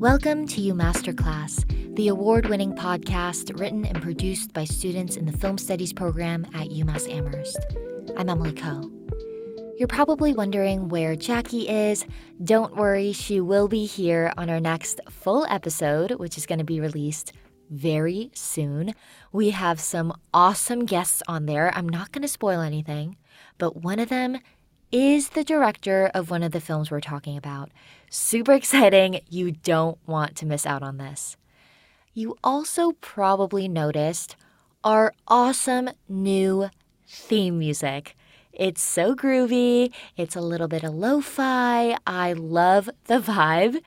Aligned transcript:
Welcome 0.00 0.46
to 0.46 0.62
You 0.62 0.72
Masterclass, 0.72 1.94
the 1.94 2.08
award 2.08 2.46
winning 2.46 2.72
podcast 2.72 3.60
written 3.60 3.84
and 3.84 4.00
produced 4.00 4.54
by 4.54 4.64
students 4.64 5.16
in 5.16 5.26
the 5.26 5.36
Film 5.36 5.58
Studies 5.58 5.92
program 5.92 6.46
at 6.54 6.70
UMass 6.70 7.06
Amherst. 7.06 7.58
I'm 8.16 8.30
Emily 8.30 8.54
Coe. 8.54 8.90
You're 9.76 9.88
probably 9.88 10.32
wondering 10.32 10.88
where 10.88 11.16
Jackie 11.16 11.68
is. 11.68 12.06
Don't 12.42 12.76
worry, 12.76 13.12
she 13.12 13.42
will 13.42 13.68
be 13.68 13.84
here 13.84 14.32
on 14.38 14.48
our 14.48 14.58
next 14.58 15.02
full 15.10 15.44
episode, 15.50 16.12
which 16.12 16.38
is 16.38 16.46
going 16.46 16.60
to 16.60 16.64
be 16.64 16.80
released 16.80 17.34
very 17.68 18.30
soon. 18.32 18.94
We 19.32 19.50
have 19.50 19.80
some 19.80 20.14
awesome 20.32 20.86
guests 20.86 21.22
on 21.28 21.44
there. 21.44 21.76
I'm 21.76 21.86
not 21.86 22.10
going 22.10 22.22
to 22.22 22.28
spoil 22.28 22.62
anything, 22.62 23.18
but 23.58 23.76
one 23.76 23.98
of 23.98 24.08
them 24.08 24.38
is 24.92 25.28
the 25.28 25.44
director 25.44 26.10
of 26.14 26.30
one 26.30 26.42
of 26.42 26.52
the 26.52 26.60
films 26.60 26.90
we're 26.90 27.00
talking 27.00 27.36
about. 27.36 27.70
Super 28.12 28.54
exciting. 28.54 29.20
You 29.28 29.52
don't 29.52 29.96
want 30.04 30.34
to 30.38 30.46
miss 30.46 30.66
out 30.66 30.82
on 30.82 30.96
this. 30.96 31.36
You 32.12 32.36
also 32.42 32.90
probably 33.00 33.68
noticed 33.68 34.34
our 34.82 35.14
awesome 35.28 35.90
new 36.08 36.70
theme 37.06 37.60
music. 37.60 38.16
It's 38.52 38.82
so 38.82 39.14
groovy. 39.14 39.92
It's 40.16 40.34
a 40.34 40.40
little 40.40 40.66
bit 40.66 40.82
of 40.82 40.92
lo 40.92 41.20
fi. 41.20 41.96
I 42.04 42.32
love 42.32 42.90
the 43.04 43.20
vibe. 43.20 43.80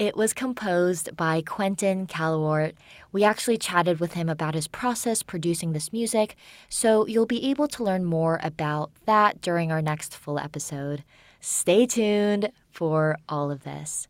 It 0.00 0.16
was 0.16 0.32
composed 0.32 1.16
by 1.16 1.40
Quentin 1.40 2.08
Callawort. 2.08 2.72
We 3.12 3.22
actually 3.22 3.58
chatted 3.58 4.00
with 4.00 4.14
him 4.14 4.28
about 4.28 4.54
his 4.54 4.66
process 4.66 5.22
producing 5.22 5.74
this 5.74 5.92
music, 5.92 6.34
so 6.68 7.06
you'll 7.06 7.24
be 7.24 7.48
able 7.48 7.68
to 7.68 7.84
learn 7.84 8.04
more 8.04 8.40
about 8.42 8.90
that 9.06 9.40
during 9.40 9.70
our 9.70 9.80
next 9.80 10.16
full 10.16 10.40
episode. 10.40 11.04
Stay 11.38 11.86
tuned 11.86 12.50
for 12.70 13.16
all 13.28 13.50
of 13.50 13.64
this. 13.64 14.08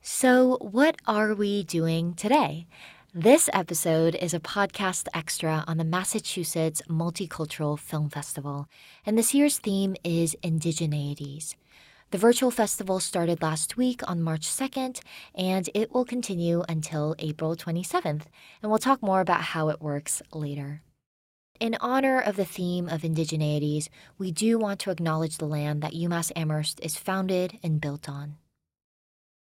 So, 0.00 0.58
what 0.60 0.96
are 1.06 1.34
we 1.34 1.64
doing 1.64 2.14
today? 2.14 2.66
This 3.14 3.48
episode 3.52 4.16
is 4.16 4.34
a 4.34 4.40
podcast 4.40 5.06
extra 5.14 5.64
on 5.66 5.76
the 5.76 5.84
Massachusetts 5.84 6.82
Multicultural 6.88 7.78
Film 7.78 8.10
Festival, 8.10 8.66
and 9.06 9.16
this 9.16 9.32
year's 9.32 9.58
theme 9.58 9.94
is 10.02 10.36
indigeneities. 10.42 11.54
The 12.10 12.18
virtual 12.18 12.50
festival 12.50 13.00
started 13.00 13.40
last 13.40 13.76
week 13.76 14.02
on 14.08 14.22
March 14.22 14.46
2nd, 14.46 15.00
and 15.34 15.70
it 15.74 15.94
will 15.94 16.04
continue 16.04 16.64
until 16.68 17.14
April 17.18 17.56
27th, 17.56 18.26
and 18.62 18.70
we'll 18.70 18.78
talk 18.78 19.02
more 19.02 19.20
about 19.20 19.40
how 19.40 19.68
it 19.68 19.80
works 19.80 20.20
later. 20.32 20.82
In 21.60 21.76
honor 21.80 22.20
of 22.20 22.34
the 22.34 22.44
theme 22.44 22.88
of 22.88 23.02
indigeneities, 23.02 23.88
we 24.18 24.32
do 24.32 24.58
want 24.58 24.80
to 24.80 24.90
acknowledge 24.90 25.38
the 25.38 25.46
land 25.46 25.82
that 25.82 25.92
UMass 25.92 26.32
Amherst 26.34 26.80
is 26.82 26.96
founded 26.96 27.58
and 27.62 27.80
built 27.80 28.08
on. 28.08 28.36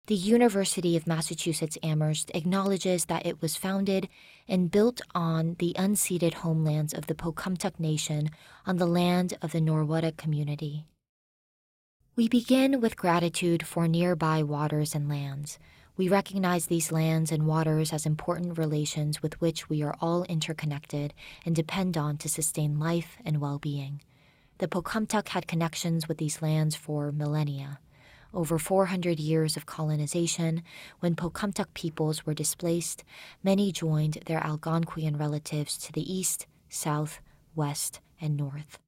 The 0.06 0.14
University 0.14 0.96
of 0.96 1.08
Massachusetts 1.08 1.76
Amherst 1.82 2.30
acknowledges 2.32 3.06
that 3.06 3.26
it 3.26 3.42
was 3.42 3.56
founded 3.56 4.08
and 4.46 4.70
built 4.70 5.00
on 5.16 5.56
the 5.58 5.74
unceded 5.76 6.34
homelands 6.34 6.94
of 6.94 7.08
the 7.08 7.14
Pocumtuck 7.16 7.80
Nation 7.80 8.30
on 8.64 8.76
the 8.76 8.86
land 8.86 9.36
of 9.42 9.50
the 9.50 9.60
Norwottuck 9.60 10.16
community. 10.16 10.84
We 12.14 12.28
begin 12.28 12.80
with 12.80 12.96
gratitude 12.96 13.66
for 13.66 13.88
nearby 13.88 14.44
waters 14.44 14.94
and 14.94 15.08
lands. 15.08 15.58
We 15.98 16.10
recognize 16.10 16.66
these 16.66 16.92
lands 16.92 17.32
and 17.32 17.46
waters 17.46 17.90
as 17.90 18.04
important 18.04 18.58
relations 18.58 19.22
with 19.22 19.40
which 19.40 19.70
we 19.70 19.82
are 19.82 19.96
all 19.98 20.24
interconnected 20.24 21.14
and 21.46 21.56
depend 21.56 21.96
on 21.96 22.18
to 22.18 22.28
sustain 22.28 22.78
life 22.78 23.16
and 23.24 23.40
well 23.40 23.58
being. 23.58 24.02
The 24.58 24.68
Pocumtuck 24.68 25.28
had 25.28 25.46
connections 25.46 26.06
with 26.06 26.18
these 26.18 26.42
lands 26.42 26.76
for 26.76 27.12
millennia. 27.12 27.80
Over 28.34 28.58
400 28.58 29.18
years 29.18 29.56
of 29.56 29.64
colonization, 29.64 30.62
when 31.00 31.16
Pocumtuck 31.16 31.72
peoples 31.72 32.26
were 32.26 32.34
displaced, 32.34 33.02
many 33.42 33.72
joined 33.72 34.18
their 34.26 34.40
Algonquian 34.40 35.18
relatives 35.18 35.78
to 35.78 35.92
the 35.92 36.12
east, 36.12 36.46
south, 36.68 37.20
west, 37.54 38.00
and 38.20 38.36
north. 38.36 38.78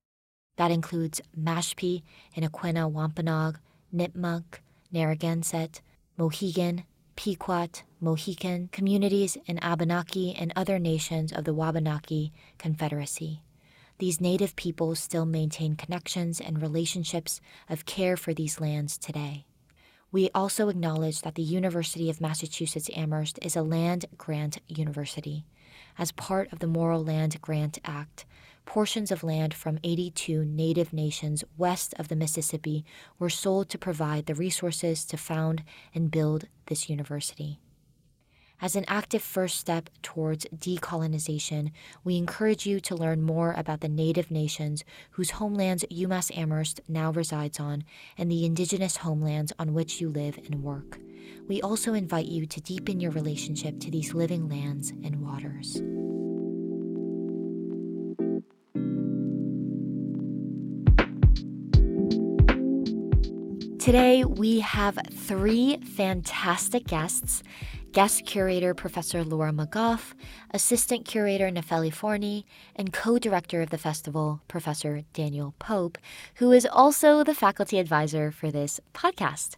That 0.56 0.70
includes 0.70 1.22
Mashpee, 1.38 2.02
and 2.36 2.44
Aquinnah 2.44 2.90
Wampanoag, 2.90 3.58
Nipmuc, 3.94 4.60
Narragansett, 4.92 5.80
Mohegan, 6.18 6.84
Pequot, 7.18 7.82
Mohican 8.00 8.68
communities 8.70 9.36
in 9.44 9.58
Abenaki 9.58 10.36
and 10.38 10.52
other 10.54 10.78
nations 10.78 11.32
of 11.32 11.42
the 11.42 11.52
Wabanaki 11.52 12.32
Confederacy. 12.58 13.42
These 13.98 14.20
native 14.20 14.54
peoples 14.54 15.00
still 15.00 15.26
maintain 15.26 15.74
connections 15.74 16.40
and 16.40 16.62
relationships 16.62 17.40
of 17.68 17.86
care 17.86 18.16
for 18.16 18.32
these 18.32 18.60
lands 18.60 18.96
today. 18.96 19.46
We 20.12 20.30
also 20.32 20.68
acknowledge 20.68 21.22
that 21.22 21.34
the 21.34 21.42
University 21.42 22.08
of 22.08 22.20
Massachusetts 22.20 22.88
Amherst 22.94 23.40
is 23.42 23.56
a 23.56 23.62
land 23.62 24.06
grant 24.16 24.60
university. 24.68 25.44
As 25.98 26.12
part 26.12 26.52
of 26.52 26.60
the 26.60 26.68
Morrill 26.68 27.02
Land 27.02 27.42
Grant 27.42 27.80
Act, 27.84 28.26
portions 28.68 29.10
of 29.10 29.24
land 29.24 29.54
from 29.54 29.78
82 29.82 30.44
native 30.44 30.92
nations 30.92 31.42
west 31.56 31.94
of 31.98 32.08
the 32.08 32.14
Mississippi 32.14 32.84
were 33.18 33.30
sold 33.30 33.70
to 33.70 33.78
provide 33.78 34.26
the 34.26 34.34
resources 34.34 35.06
to 35.06 35.16
found 35.16 35.64
and 35.94 36.10
build 36.10 36.48
this 36.66 36.90
university. 36.90 37.58
As 38.60 38.76
an 38.76 38.84
active 38.86 39.22
first 39.22 39.56
step 39.56 39.88
towards 40.02 40.44
decolonization, 40.54 41.70
we 42.04 42.18
encourage 42.18 42.66
you 42.66 42.78
to 42.80 42.94
learn 42.94 43.22
more 43.22 43.54
about 43.56 43.80
the 43.80 43.88
native 43.88 44.30
nations 44.30 44.84
whose 45.12 45.30
homelands 45.30 45.86
UMass 45.90 46.36
Amherst 46.36 46.82
now 46.86 47.10
resides 47.10 47.58
on 47.58 47.84
and 48.18 48.30
the 48.30 48.44
indigenous 48.44 48.98
homelands 48.98 49.50
on 49.58 49.72
which 49.72 49.98
you 49.98 50.10
live 50.10 50.38
and 50.44 50.62
work. 50.62 50.98
We 51.48 51.62
also 51.62 51.94
invite 51.94 52.26
you 52.26 52.44
to 52.44 52.60
deepen 52.60 53.00
your 53.00 53.12
relationship 53.12 53.80
to 53.80 53.90
these 53.90 54.12
living 54.12 54.46
lands 54.46 54.90
and 54.90 55.22
waters. 55.22 55.80
Today, 63.88 64.22
we 64.22 64.60
have 64.60 64.98
three 65.10 65.78
fantastic 65.78 66.86
guests 66.86 67.42
guest 67.92 68.26
curator 68.26 68.74
Professor 68.74 69.24
Laura 69.24 69.50
McGough, 69.50 70.12
assistant 70.50 71.06
curator 71.06 71.48
Nefeli 71.48 71.90
Forney, 71.90 72.44
and 72.76 72.92
co 72.92 73.18
director 73.18 73.62
of 73.62 73.70
the 73.70 73.78
festival, 73.78 74.42
Professor 74.46 75.04
Daniel 75.14 75.54
Pope, 75.58 75.96
who 76.34 76.52
is 76.52 76.66
also 76.70 77.24
the 77.24 77.34
faculty 77.34 77.78
advisor 77.78 78.30
for 78.30 78.50
this 78.50 78.78
podcast. 78.92 79.54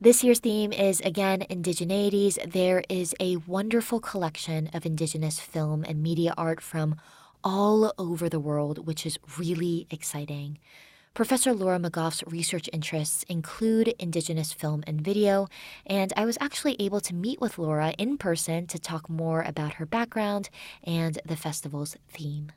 This 0.00 0.22
year's 0.22 0.38
theme 0.38 0.72
is 0.72 1.00
again 1.00 1.40
Indigeneities. 1.50 2.38
There 2.48 2.84
is 2.88 3.12
a 3.18 3.38
wonderful 3.38 3.98
collection 3.98 4.70
of 4.72 4.86
Indigenous 4.86 5.40
film 5.40 5.82
and 5.82 6.00
media 6.00 6.32
art 6.38 6.60
from 6.60 6.94
all 7.42 7.92
over 7.98 8.28
the 8.28 8.38
world, 8.38 8.86
which 8.86 9.04
is 9.04 9.18
really 9.36 9.88
exciting. 9.90 10.60
Professor 11.14 11.54
Laura 11.54 11.78
McGough's 11.78 12.24
research 12.26 12.68
interests 12.72 13.22
include 13.28 13.86
Indigenous 14.00 14.52
film 14.52 14.82
and 14.84 15.00
video, 15.00 15.46
and 15.86 16.12
I 16.16 16.24
was 16.24 16.36
actually 16.40 16.74
able 16.80 17.00
to 17.02 17.14
meet 17.14 17.40
with 17.40 17.56
Laura 17.56 17.94
in 17.98 18.18
person 18.18 18.66
to 18.66 18.80
talk 18.80 19.08
more 19.08 19.42
about 19.42 19.74
her 19.74 19.86
background 19.86 20.50
and 20.82 21.20
the 21.24 21.36
festival's 21.36 21.96
theme. 22.08 22.50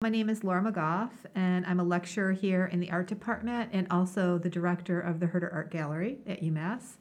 My 0.00 0.08
name 0.08 0.30
is 0.30 0.42
Laura 0.42 0.62
McGough, 0.62 1.10
and 1.34 1.66
I'm 1.66 1.80
a 1.80 1.84
lecturer 1.84 2.32
here 2.32 2.64
in 2.64 2.80
the 2.80 2.90
art 2.90 3.08
department 3.08 3.68
and 3.74 3.86
also 3.90 4.38
the 4.38 4.48
director 4.48 4.98
of 4.98 5.20
the 5.20 5.26
Herter 5.26 5.52
Art 5.52 5.70
Gallery 5.70 6.20
at 6.26 6.40
UMass. 6.40 6.96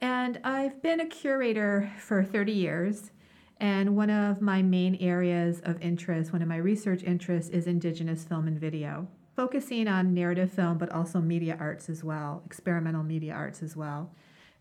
And 0.00 0.40
I've 0.42 0.82
been 0.82 0.98
a 0.98 1.06
curator 1.06 1.92
for 2.00 2.24
30 2.24 2.50
years. 2.50 3.12
And 3.60 3.96
one 3.96 4.10
of 4.10 4.40
my 4.40 4.62
main 4.62 4.96
areas 4.96 5.60
of 5.64 5.80
interest, 5.80 6.32
one 6.32 6.42
of 6.42 6.48
my 6.48 6.56
research 6.56 7.02
interests, 7.04 7.50
is 7.50 7.66
Indigenous 7.68 8.24
film 8.24 8.46
and 8.48 8.58
video 8.58 9.08
focusing 9.38 9.86
on 9.86 10.12
narrative 10.12 10.50
film, 10.50 10.76
but 10.78 10.90
also 10.90 11.20
media 11.20 11.56
arts 11.60 11.88
as 11.88 12.02
well, 12.02 12.42
experimental 12.44 13.04
media 13.04 13.32
arts 13.32 13.62
as 13.62 13.76
well. 13.76 14.10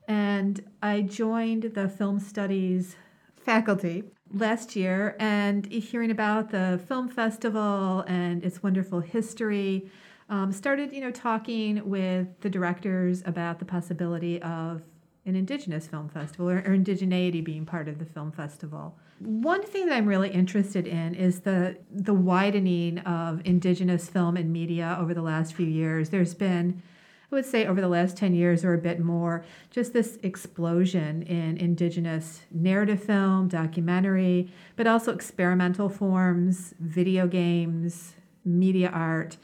And 0.07 0.63
I 0.83 1.01
joined 1.01 1.63
the 1.73 1.89
film 1.89 2.19
studies 2.19 2.95
faculty 3.37 4.03
last 4.31 4.75
year 4.75 5.15
and 5.19 5.65
hearing 5.65 6.11
about 6.11 6.51
the 6.51 6.79
film 6.87 7.09
festival 7.09 8.01
and 8.01 8.45
its 8.45 8.61
wonderful 8.61 8.99
history. 8.99 9.89
Um, 10.29 10.51
started, 10.51 10.93
you 10.93 11.01
know, 11.01 11.09
talking 11.09 11.89
with 11.89 12.27
the 12.41 12.49
directors 12.51 13.23
about 13.25 13.57
the 13.57 13.65
possibility 13.65 14.39
of 14.43 14.83
an 15.27 15.35
Indigenous 15.35 15.85
film 15.85 16.09
festival 16.09 16.49
or, 16.49 16.57
or 16.59 16.75
indigeneity 16.75 17.43
being 17.43 17.65
part 17.65 17.87
of 17.87 17.99
the 17.99 18.05
film 18.05 18.31
festival. 18.31 18.97
One 19.19 19.61
thing 19.61 19.87
that 19.87 19.97
I'm 19.97 20.07
really 20.07 20.29
interested 20.29 20.87
in 20.87 21.13
is 21.13 21.41
the 21.41 21.77
the 21.91 22.13
widening 22.13 22.99
of 22.99 23.41
indigenous 23.45 24.09
film 24.09 24.37
and 24.37 24.53
media 24.53 24.97
over 24.99 25.13
the 25.13 25.21
last 25.21 25.53
few 25.53 25.65
years. 25.65 26.09
There's 26.09 26.33
been 26.33 26.81
I 27.29 27.35
would 27.35 27.45
say 27.45 27.67
over 27.67 27.81
the 27.81 27.89
last 27.89 28.15
10 28.15 28.33
years 28.35 28.63
or 28.63 28.73
a 28.73 28.77
bit 28.77 29.01
more, 29.01 29.43
just 29.69 29.91
this 29.91 30.17
explosion 30.23 31.23
in 31.23 31.57
indigenous 31.57 32.43
narrative 32.51 33.03
film, 33.03 33.49
documentary, 33.49 34.49
but 34.77 34.87
also 34.87 35.13
experimental 35.13 35.89
forms, 35.89 36.73
video 36.79 37.27
games, 37.27 38.13
media 38.45 38.89
art. 38.93 39.35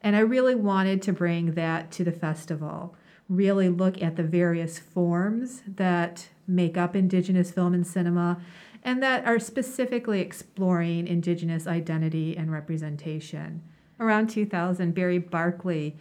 And 0.00 0.16
I 0.16 0.20
really 0.20 0.54
wanted 0.54 1.02
to 1.02 1.12
bring 1.12 1.52
that 1.52 1.90
to 1.92 2.04
the 2.04 2.12
festival 2.12 2.96
really 3.28 3.68
look 3.68 4.00
at 4.02 4.16
the 4.16 4.22
various 4.22 4.78
forms 4.78 5.62
that 5.66 6.28
make 6.46 6.76
up 6.76 6.94
Indigenous 6.94 7.50
film 7.50 7.74
and 7.74 7.86
cinema 7.86 8.40
and 8.82 9.02
that 9.02 9.26
are 9.26 9.40
specifically 9.40 10.20
exploring 10.20 11.08
Indigenous 11.08 11.66
identity 11.66 12.36
and 12.36 12.52
representation. 12.52 13.62
Around 13.98 14.30
2000, 14.30 14.94
Barry 14.94 15.18
Barclay 15.18 15.96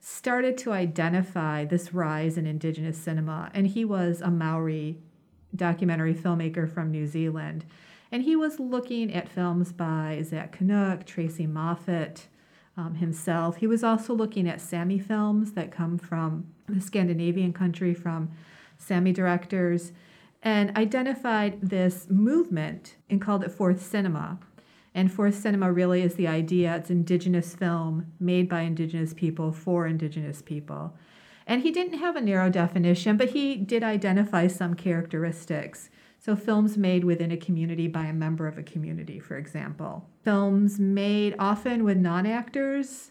started 0.00 0.56
to 0.58 0.72
identify 0.72 1.64
this 1.64 1.92
rise 1.92 2.38
in 2.38 2.46
Indigenous 2.46 2.96
cinema, 2.96 3.50
and 3.52 3.66
he 3.66 3.84
was 3.84 4.20
a 4.22 4.30
Maori 4.30 4.98
documentary 5.54 6.14
filmmaker 6.14 6.72
from 6.72 6.90
New 6.90 7.06
Zealand. 7.06 7.64
And 8.10 8.22
he 8.22 8.34
was 8.34 8.58
looking 8.58 9.12
at 9.12 9.28
films 9.28 9.72
by 9.72 10.22
Zach 10.24 10.58
Kunuk, 10.58 11.04
Tracey 11.04 11.46
Moffatt, 11.46 12.22
um, 12.76 12.94
himself. 12.94 13.56
He 13.56 13.66
was 13.66 13.84
also 13.84 14.14
looking 14.14 14.48
at 14.48 14.60
Sami 14.60 14.98
films 14.98 15.52
that 15.52 15.70
come 15.70 15.98
from 15.98 16.46
the 16.68 16.80
Scandinavian 16.80 17.52
country 17.52 17.94
from 17.94 18.30
Sami 18.78 19.12
directors 19.12 19.92
and 20.42 20.76
identified 20.76 21.60
this 21.60 22.06
movement 22.10 22.96
and 23.08 23.20
called 23.20 23.44
it 23.44 23.52
Fourth 23.52 23.82
Cinema. 23.82 24.38
And 24.94 25.10
Fourth 25.10 25.36
Cinema 25.36 25.72
really 25.72 26.02
is 26.02 26.16
the 26.16 26.26
idea 26.28 26.76
it's 26.76 26.90
indigenous 26.90 27.54
film 27.54 28.12
made 28.18 28.48
by 28.48 28.62
indigenous 28.62 29.14
people 29.14 29.52
for 29.52 29.86
indigenous 29.86 30.42
people. 30.42 30.94
And 31.46 31.62
he 31.62 31.70
didn't 31.70 31.98
have 31.98 32.16
a 32.16 32.20
narrow 32.20 32.50
definition, 32.50 33.16
but 33.16 33.30
he 33.30 33.56
did 33.56 33.82
identify 33.82 34.46
some 34.46 34.74
characteristics. 34.74 35.90
So, 36.24 36.36
films 36.36 36.78
made 36.78 37.02
within 37.02 37.32
a 37.32 37.36
community 37.36 37.88
by 37.88 38.06
a 38.06 38.12
member 38.12 38.46
of 38.46 38.56
a 38.56 38.62
community, 38.62 39.18
for 39.18 39.36
example. 39.36 40.08
Films 40.22 40.78
made 40.78 41.34
often 41.36 41.82
with 41.82 41.96
non 41.96 42.26
actors, 42.26 43.10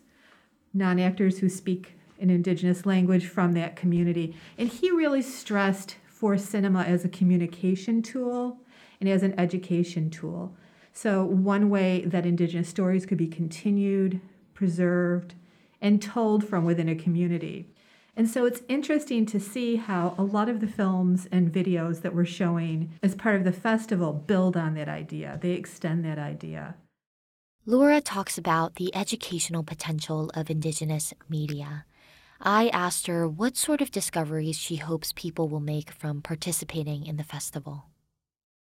non 0.73 0.97
actors 0.97 1.39
who 1.39 1.49
speak 1.49 1.97
an 2.21 2.29
indigenous 2.29 2.85
language 2.85 3.25
from 3.25 3.51
that 3.51 3.75
community. 3.75 4.33
And 4.57 4.69
he 4.69 4.91
really 4.91 5.21
stressed 5.21 5.97
for 6.07 6.37
cinema 6.37 6.83
as 6.83 7.03
a 7.03 7.09
communication 7.09 8.01
tool 8.01 8.59
and 9.01 9.09
as 9.09 9.23
an 9.23 9.37
education 9.37 10.09
tool. 10.09 10.55
So, 10.93 11.25
one 11.25 11.69
way 11.69 12.05
that 12.05 12.25
indigenous 12.25 12.69
stories 12.69 13.05
could 13.05 13.17
be 13.17 13.27
continued, 13.27 14.21
preserved, 14.53 15.35
and 15.81 16.01
told 16.01 16.45
from 16.45 16.63
within 16.63 16.87
a 16.87 16.95
community. 16.95 17.73
And 18.21 18.29
so 18.29 18.45
it's 18.45 18.61
interesting 18.67 19.25
to 19.25 19.39
see 19.39 19.77
how 19.77 20.13
a 20.15 20.21
lot 20.21 20.47
of 20.47 20.59
the 20.59 20.67
films 20.67 21.27
and 21.31 21.51
videos 21.51 22.03
that 22.03 22.13
we're 22.13 22.23
showing 22.23 22.91
as 23.01 23.15
part 23.15 23.35
of 23.35 23.45
the 23.45 23.51
festival 23.51 24.13
build 24.13 24.55
on 24.55 24.75
that 24.75 24.87
idea, 24.87 25.39
they 25.41 25.53
extend 25.53 26.05
that 26.05 26.19
idea. 26.19 26.75
Laura 27.65 27.99
talks 27.99 28.37
about 28.37 28.75
the 28.75 28.95
educational 28.95 29.63
potential 29.63 30.29
of 30.35 30.51
Indigenous 30.51 31.15
media. 31.29 31.85
I 32.39 32.67
asked 32.67 33.07
her 33.07 33.27
what 33.27 33.57
sort 33.57 33.81
of 33.81 33.89
discoveries 33.89 34.59
she 34.59 34.75
hopes 34.75 35.13
people 35.15 35.49
will 35.49 35.59
make 35.59 35.89
from 35.89 36.21
participating 36.21 37.07
in 37.07 37.17
the 37.17 37.23
festival. 37.23 37.85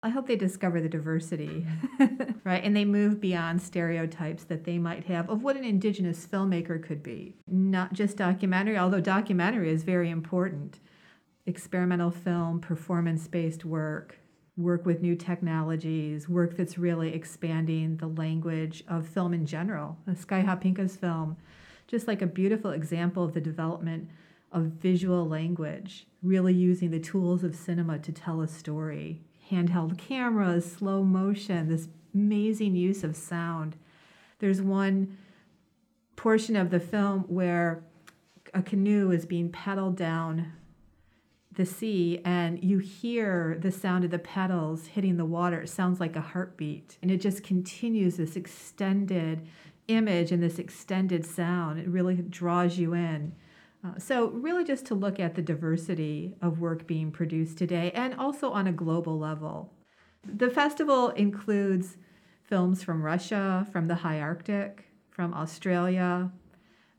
I 0.02 0.10
hope 0.10 0.28
they 0.28 0.38
discover 0.38 0.80
the 0.80 0.88
diversity, 0.88 1.68
right? 2.46 2.64
And 2.64 2.74
they 2.74 2.86
move 2.86 3.20
beyond 3.20 3.62
stereotypes 3.62 4.46
that 4.46 4.64
they 4.64 4.78
might 4.78 5.04
have 5.06 5.30
of 5.30 5.44
what 5.44 5.58
an 5.58 5.66
Indigenous 5.66 6.26
filmmaker 6.26 6.82
could 6.82 7.04
be. 7.04 7.36
Not 7.48 7.92
just 7.92 8.16
documentary, 8.16 8.78
although 8.78 9.02
documentary 9.02 9.70
is 9.70 9.84
very 9.84 10.10
important. 10.10 10.80
Experimental 11.46 12.12
film, 12.12 12.62
performance 12.62 13.28
based 13.28 13.66
work, 13.66 14.18
work 14.56 14.86
with 14.86 15.02
new 15.02 15.18
technologies, 15.18 16.30
work 16.30 16.56
that's 16.56 16.78
really 16.78 17.14
expanding 17.14 17.98
the 17.98 18.08
language 18.08 18.86
of 18.88 19.06
film 19.06 19.34
in 19.34 19.46
general. 19.46 19.98
Sky 20.16 20.44
Hopinka's 20.44 20.96
film, 20.96 21.36
just 21.88 22.08
like 22.08 22.22
a 22.22 22.28
beautiful 22.28 22.72
example 22.72 23.26
of 23.26 23.34
the 23.34 23.42
development 23.42 24.10
of 24.54 24.64
visual 24.64 25.28
language, 25.28 26.08
really 26.24 26.54
using 26.54 26.90
the 26.90 27.00
tools 27.02 27.44
of 27.44 27.54
cinema 27.54 28.00
to 28.00 28.14
tell 28.14 28.40
a 28.40 28.48
story 28.48 29.24
handheld 29.52 29.98
cameras, 29.98 30.72
slow 30.72 31.04
motion, 31.04 31.70
this 31.70 31.88
amazing 32.14 32.76
use 32.76 33.04
of 33.04 33.16
sound. 33.16 33.76
There's 34.40 34.62
one 34.62 35.18
portion 36.16 36.56
of 36.56 36.70
the 36.70 36.80
film 36.80 37.22
where 37.28 37.84
a 38.54 38.62
canoe 38.62 39.12
is 39.12 39.26
being 39.26 39.50
paddled 39.50 39.96
down 39.96 40.54
the 41.54 41.66
sea 41.66 42.22
and 42.24 42.64
you 42.64 42.78
hear 42.78 43.58
the 43.62 43.72
sound 43.72 44.06
of 44.06 44.12
the 44.12 44.20
pedals 44.20 44.88
hitting 44.88 45.18
the 45.18 45.26
water. 45.26 45.62
It 45.62 45.70
sounds 45.70 46.00
like 46.00 46.16
a 46.16 46.22
heartbeat. 46.22 46.98
And 47.02 47.12
it 47.12 47.18
just 47.18 47.44
continues 47.44 48.18
this 48.18 48.36
extended 48.36 49.46
image 49.88 50.32
and 50.32 50.42
this 50.42 50.60
extended 50.60 51.26
sound. 51.26 51.80
It 51.80 51.88
really 51.88 52.16
draws 52.16 52.78
you 52.78 52.94
in. 52.94 53.34
Uh, 53.84 53.98
so, 53.98 54.28
really, 54.30 54.66
just 54.66 54.86
to 54.88 54.96
look 54.96 55.20
at 55.20 55.36
the 55.36 55.42
diversity 55.42 56.36
of 56.42 56.60
work 56.60 56.86
being 56.86 57.12
produced 57.12 57.58
today 57.58 57.92
and 57.96 58.14
also 58.16 58.52
on 58.52 58.68
a 58.68 58.74
global 58.74 59.18
level. 59.18 59.74
The 60.26 60.50
festival 60.50 61.10
includes 61.12 61.98
films 62.44 62.84
from 62.84 63.02
Russia, 63.02 63.66
from 63.72 63.88
the 63.88 63.96
high 63.96 64.20
Arctic, 64.20 64.90
from 65.10 65.34
Australia, 65.34 66.30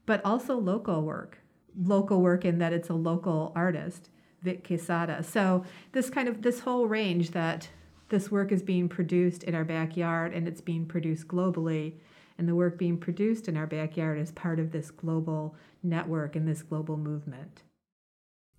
but 0.07 0.25
also 0.25 0.57
local 0.57 1.03
work. 1.03 1.39
Local 1.79 2.23
work 2.23 2.47
in 2.47 2.59
that 2.59 2.73
it's 2.73 2.89
a 2.89 2.95
local 2.95 3.53
artist, 3.55 4.09
Vic 4.43 4.67
Quesada. 4.67 5.23
So, 5.23 5.65
this 5.93 6.09
kind 6.09 6.29
of 6.29 6.41
this 6.41 6.61
whole 6.61 6.87
range 6.87 7.33
that 7.33 7.69
this 8.09 8.31
work 8.31 8.53
is 8.53 8.63
being 8.63 8.89
produced 8.89 9.45
in 9.45 9.55
our 9.55 9.65
backyard 9.65 10.33
and 10.33 10.49
it's 10.49 10.63
being 10.63 10.87
produced 10.87 11.29
globally 11.29 11.95
and 12.41 12.49
the 12.49 12.55
work 12.55 12.79
being 12.79 12.97
produced 12.97 13.49
in 13.49 13.57
our 13.57 13.67
backyard 13.67 14.19
is 14.19 14.33
part 14.33 14.59
of 14.59 14.73
this 14.73 14.91
global 14.91 15.55
network 15.83 16.35
and 16.35 16.49
this 16.49 16.63
global 16.63 16.97
movement. 16.97 17.63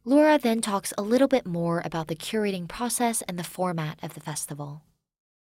Laura 0.06 0.38
then 0.38 0.62
talks 0.62 0.94
a 1.00 1.02
little 1.02 1.28
bit 1.28 1.48
more 1.48 1.82
about 1.84 2.08
the 2.08 2.16
curating 2.16 2.68
process 2.68 3.24
and 3.24 3.40
the 3.40 3.44
format 3.44 3.98
of 4.04 4.14
the 4.14 4.20
festival. 4.20 4.84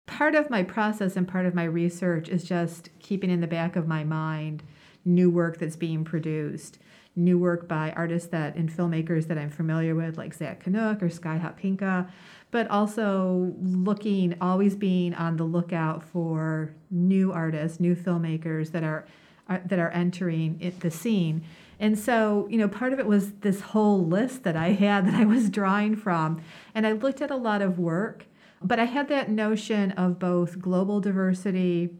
Part 0.09 0.35
of 0.35 0.51
my 0.51 0.65
process 0.65 1.17
and 1.17 1.29
part 1.29 1.47
of 1.47 1.55
my 1.55 1.63
research 1.63 2.29
is 2.29 2.43
just 2.43 2.91
keeping 2.99 3.31
in 3.31 3.41
the 3.41 3.47
back 3.47 3.77
of 3.77 3.87
my 3.87 4.03
mind 4.03 4.65
new 5.05 5.31
work 5.31 5.59
that's 5.59 5.77
being 5.77 6.03
produced, 6.03 6.79
new 7.17 7.39
work 7.39 7.69
by 7.69 7.93
artists 7.93 8.29
that 8.29 8.57
and 8.57 8.71
filmmakers 8.71 9.29
that 9.29 9.39
I'm 9.39 9.51
familiar 9.51 9.95
with, 9.95 10.19
like 10.19 10.35
Zach 10.35 10.65
Kunuk 10.65 11.03
or 11.03 11.09
Sky 11.09 11.41
Hopinka, 11.43 12.09
but 12.51 12.69
also 12.71 13.55
looking, 13.61 14.37
always 14.41 14.75
being 14.75 15.15
on 15.15 15.37
the 15.37 15.45
lookout 15.45 16.03
for 16.03 16.75
new 16.91 17.33
artists, 17.33 17.81
new 17.81 17.95
filmmakers 17.95 18.73
that 18.73 18.83
are, 18.83 19.07
are 19.49 19.61
that 19.67 19.79
are 19.79 19.91
entering 19.91 20.59
it, 20.61 20.81
the 20.81 20.91
scene. 20.91 21.45
And 21.81 21.99
so, 21.99 22.47
you 22.51 22.59
know, 22.59 22.69
part 22.69 22.93
of 22.93 22.99
it 22.99 23.07
was 23.07 23.33
this 23.41 23.61
whole 23.61 24.05
list 24.05 24.45
that 24.45 24.57
I 24.57 24.69
had 24.71 25.07
that 25.07 25.15
I 25.15 25.25
was 25.25 25.51
drawing 25.51 25.97
from. 25.97 26.41
And 26.75 26.87
I 26.87 26.93
looked 26.93 27.21
at 27.21 27.31
a 27.31 27.37
lot 27.37 27.63
of 27.63 27.79
work, 27.79 28.27
but 28.63 28.79
I 28.79 28.85
had 28.85 29.09
that 29.09 29.29
notion 29.29 29.93
of 29.93 30.19
both 30.19 30.61
global 30.61 31.01
diversity 31.01 31.91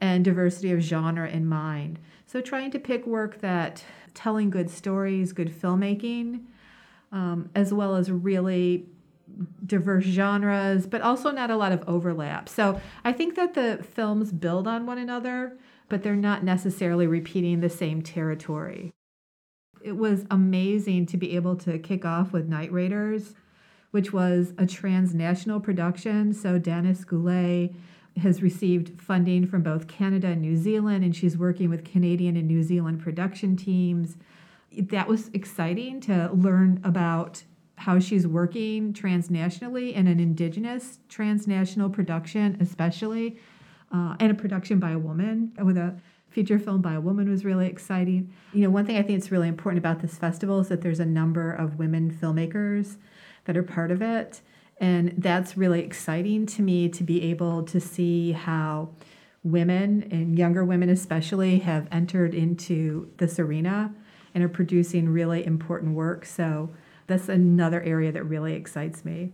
and 0.00 0.24
diversity 0.24 0.72
of 0.72 0.80
genre 0.80 1.28
in 1.28 1.46
mind. 1.46 1.98
So, 2.26 2.40
trying 2.40 2.70
to 2.72 2.78
pick 2.78 3.06
work 3.06 3.40
that 3.40 3.82
telling 4.14 4.50
good 4.50 4.70
stories, 4.70 5.32
good 5.32 5.50
filmmaking, 5.50 6.44
um, 7.12 7.50
as 7.54 7.72
well 7.72 7.94
as 7.96 8.10
really 8.10 8.86
diverse 9.64 10.04
genres, 10.04 10.86
but 10.86 11.02
also 11.02 11.30
not 11.30 11.50
a 11.50 11.56
lot 11.56 11.72
of 11.72 11.84
overlap. 11.86 12.48
So 12.48 12.80
I 13.04 13.12
think 13.12 13.34
that 13.36 13.54
the 13.54 13.84
films 13.94 14.32
build 14.32 14.66
on 14.66 14.86
one 14.86 14.98
another, 14.98 15.56
but 15.88 16.02
they're 16.02 16.16
not 16.16 16.44
necessarily 16.44 17.06
repeating 17.06 17.60
the 17.60 17.68
same 17.68 18.02
territory. 18.02 18.92
It 19.82 19.96
was 19.96 20.24
amazing 20.30 21.06
to 21.06 21.16
be 21.16 21.36
able 21.36 21.56
to 21.56 21.78
kick 21.78 22.04
off 22.04 22.32
with 22.32 22.48
Night 22.48 22.72
Raiders, 22.72 23.34
which 23.90 24.12
was 24.12 24.52
a 24.58 24.66
transnational 24.66 25.60
production. 25.60 26.32
So 26.32 26.58
Danis 26.58 27.06
Goulet 27.06 27.74
has 28.18 28.42
received 28.42 29.00
funding 29.00 29.46
from 29.46 29.62
both 29.62 29.88
Canada 29.88 30.28
and 30.28 30.40
New 30.40 30.56
Zealand, 30.56 31.04
and 31.04 31.14
she's 31.14 31.36
working 31.36 31.70
with 31.70 31.84
Canadian 31.84 32.36
and 32.36 32.46
New 32.46 32.62
Zealand 32.62 33.00
production 33.00 33.56
teams. 33.56 34.16
That 34.76 35.08
was 35.08 35.30
exciting 35.32 36.00
to 36.02 36.30
learn 36.32 36.80
about 36.84 37.42
how 37.76 37.98
she's 37.98 38.26
working 38.26 38.92
transnationally 38.92 39.94
in 39.94 40.06
an 40.06 40.18
indigenous 40.18 40.98
transnational 41.08 41.88
production, 41.88 42.56
especially, 42.60 43.38
uh, 43.92 44.16
and 44.18 44.32
a 44.32 44.34
production 44.34 44.78
by 44.78 44.90
a 44.90 44.98
woman 44.98 45.52
with 45.62 45.76
a 45.76 45.94
feature 46.30 46.58
film 46.58 46.82
by 46.82 46.94
a 46.94 47.00
woman 47.00 47.30
was 47.30 47.44
really 47.44 47.66
exciting. 47.66 48.32
You 48.52 48.62
know, 48.62 48.70
one 48.70 48.84
thing 48.84 48.96
I 48.96 49.02
think 49.02 49.18
it's 49.18 49.30
really 49.30 49.48
important 49.48 49.78
about 49.78 50.00
this 50.00 50.18
festival 50.18 50.60
is 50.60 50.68
that 50.68 50.82
there's 50.82 51.00
a 51.00 51.06
number 51.06 51.50
of 51.52 51.78
women 51.78 52.10
filmmakers 52.10 52.96
that 53.44 53.56
are 53.56 53.62
part 53.62 53.90
of 53.90 54.02
it. 54.02 54.40
And 54.80 55.14
that's 55.18 55.56
really 55.56 55.80
exciting 55.82 56.46
to 56.46 56.62
me 56.62 56.88
to 56.90 57.02
be 57.02 57.22
able 57.30 57.64
to 57.64 57.80
see 57.80 58.32
how 58.32 58.90
women 59.42 60.08
and 60.10 60.38
younger 60.38 60.64
women, 60.64 60.88
especially, 60.88 61.58
have 61.60 61.88
entered 61.90 62.34
into 62.34 63.10
this 63.16 63.38
arena 63.38 63.94
and 64.34 64.44
are 64.44 64.48
producing 64.48 65.08
really 65.08 65.44
important 65.44 65.94
work. 65.94 66.24
So, 66.24 66.70
that's 67.08 67.28
another 67.28 67.82
area 67.82 68.12
that 68.12 68.24
really 68.24 68.52
excites 68.52 69.04
me. 69.04 69.32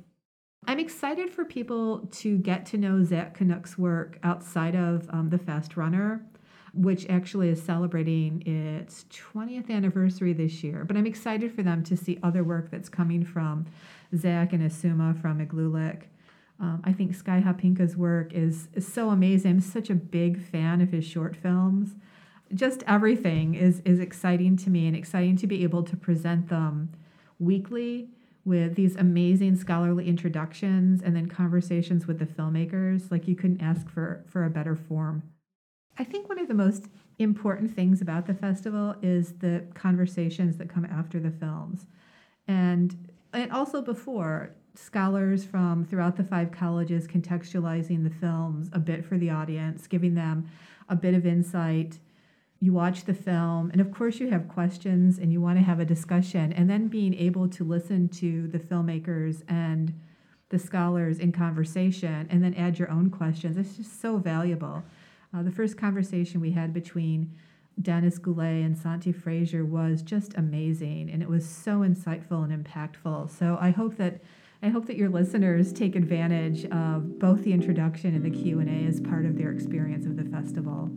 I'm 0.66 0.78
excited 0.78 1.30
for 1.30 1.44
people 1.44 2.08
to 2.12 2.38
get 2.38 2.64
to 2.66 2.78
know 2.78 3.04
Zach 3.04 3.36
Kunuk's 3.38 3.76
work 3.76 4.18
outside 4.22 4.74
of 4.74 5.06
um, 5.10 5.28
the 5.28 5.38
Fast 5.38 5.76
Runner. 5.76 6.24
which 6.72 7.08
actually 7.08 7.48
is 7.50 7.62
celebrating 7.62 8.42
its 8.46 9.04
20th 9.04 9.70
anniversary 9.70 10.32
this 10.32 10.64
year. 10.64 10.84
But 10.84 10.96
I'm 10.96 11.06
excited 11.06 11.54
for 11.54 11.62
them 11.62 11.84
to 11.84 11.96
see 11.96 12.18
other 12.22 12.42
work 12.42 12.68
that's 12.70 12.88
coming 12.88 13.24
from 13.24 13.66
Zach 14.16 14.52
and 14.52 14.62
Isuma 14.62 15.20
from 15.20 15.44
Igloolik. 15.44 16.04
Um, 16.60 16.82
I 16.84 16.92
think 16.92 17.14
Sky 17.14 17.42
Hopinka's 17.44 17.96
work 17.96 18.32
is, 18.32 18.68
is 18.74 18.86
so 18.86 19.10
amazing. 19.10 19.50
I'm 19.52 19.60
such 19.60 19.90
a 19.90 19.94
big 19.94 20.40
fan 20.40 20.80
of 20.80 20.90
his 20.90 21.04
short 21.04 21.36
films. 21.36 21.96
Just 22.54 22.84
everything 22.86 23.54
is, 23.54 23.80
is 23.84 23.98
exciting 23.98 24.56
to 24.58 24.70
me 24.70 24.86
and 24.86 24.96
exciting 24.96 25.36
to 25.38 25.46
be 25.46 25.64
able 25.64 25.82
to 25.82 25.96
present 25.96 26.48
them 26.48 26.92
weekly 27.38 28.10
with 28.44 28.74
these 28.74 28.94
amazing 28.96 29.56
scholarly 29.56 30.06
introductions 30.06 31.02
and 31.02 31.16
then 31.16 31.26
conversations 31.26 32.06
with 32.06 32.18
the 32.18 32.26
filmmakers. 32.26 33.10
Like 33.10 33.26
you 33.26 33.34
couldn't 33.34 33.62
ask 33.62 33.88
for, 33.88 34.24
for 34.28 34.44
a 34.44 34.50
better 34.50 34.76
form. 34.76 35.22
I 35.98 36.04
think 36.04 36.28
one 36.28 36.38
of 36.38 36.48
the 36.48 36.54
most 36.54 36.86
important 37.18 37.74
things 37.74 38.00
about 38.00 38.26
the 38.26 38.34
festival 38.34 38.96
is 39.02 39.34
the 39.34 39.64
conversations 39.74 40.56
that 40.58 40.68
come 40.68 40.84
after 40.84 41.20
the 41.20 41.30
films. 41.30 41.86
And 42.46 43.10
and 43.34 43.52
also 43.52 43.82
before 43.82 44.54
scholars 44.74 45.44
from 45.44 45.84
throughout 45.84 46.16
the 46.16 46.24
five 46.24 46.50
colleges 46.50 47.06
contextualizing 47.06 48.02
the 48.02 48.10
films 48.10 48.70
a 48.72 48.78
bit 48.78 49.04
for 49.04 49.18
the 49.18 49.30
audience, 49.30 49.86
giving 49.86 50.14
them 50.14 50.48
a 50.88 50.96
bit 50.96 51.14
of 51.14 51.26
insight. 51.26 51.98
You 52.60 52.72
watch 52.72 53.04
the 53.04 53.14
film, 53.14 53.70
and 53.70 53.80
of 53.80 53.92
course, 53.92 54.20
you 54.20 54.30
have 54.30 54.48
questions 54.48 55.18
and 55.18 55.32
you 55.32 55.40
want 55.40 55.58
to 55.58 55.64
have 55.64 55.80
a 55.80 55.84
discussion, 55.84 56.52
and 56.52 56.68
then 56.70 56.88
being 56.88 57.14
able 57.14 57.48
to 57.48 57.64
listen 57.64 58.08
to 58.10 58.48
the 58.48 58.58
filmmakers 58.58 59.42
and 59.48 59.92
the 60.48 60.58
scholars 60.58 61.18
in 61.18 61.32
conversation 61.32 62.28
and 62.30 62.42
then 62.42 62.54
add 62.54 62.78
your 62.78 62.90
own 62.90 63.10
questions. 63.10 63.56
It's 63.56 63.76
just 63.76 64.00
so 64.00 64.18
valuable. 64.18 64.82
Uh, 65.34 65.42
the 65.42 65.50
first 65.50 65.76
conversation 65.76 66.40
we 66.40 66.52
had 66.52 66.72
between 66.72 67.34
Danis 67.80 68.20
Goulet 68.20 68.64
and 68.64 68.76
Santi 68.76 69.12
Frazier 69.12 69.64
was 69.64 70.02
just 70.02 70.34
amazing, 70.34 71.10
and 71.10 71.22
it 71.22 71.28
was 71.28 71.48
so 71.48 71.80
insightful 71.80 72.44
and 72.44 72.64
impactful. 72.64 73.30
So 73.30 73.58
I 73.60 73.70
hope 73.70 73.96
that 73.96 74.20
I 74.62 74.68
hope 74.68 74.86
that 74.86 74.96
your 74.96 75.10
listeners 75.10 75.72
take 75.74 75.94
advantage 75.94 76.64
of 76.66 77.18
both 77.18 77.42
the 77.44 77.52
introduction 77.52 78.14
and 78.14 78.24
the 78.24 78.30
Q 78.30 78.60
and 78.60 78.68
A 78.70 78.88
as 78.88 79.00
part 79.00 79.26
of 79.26 79.36
their 79.36 79.50
experience 79.50 80.06
of 80.06 80.16
the 80.16 80.24
festival. 80.24 80.90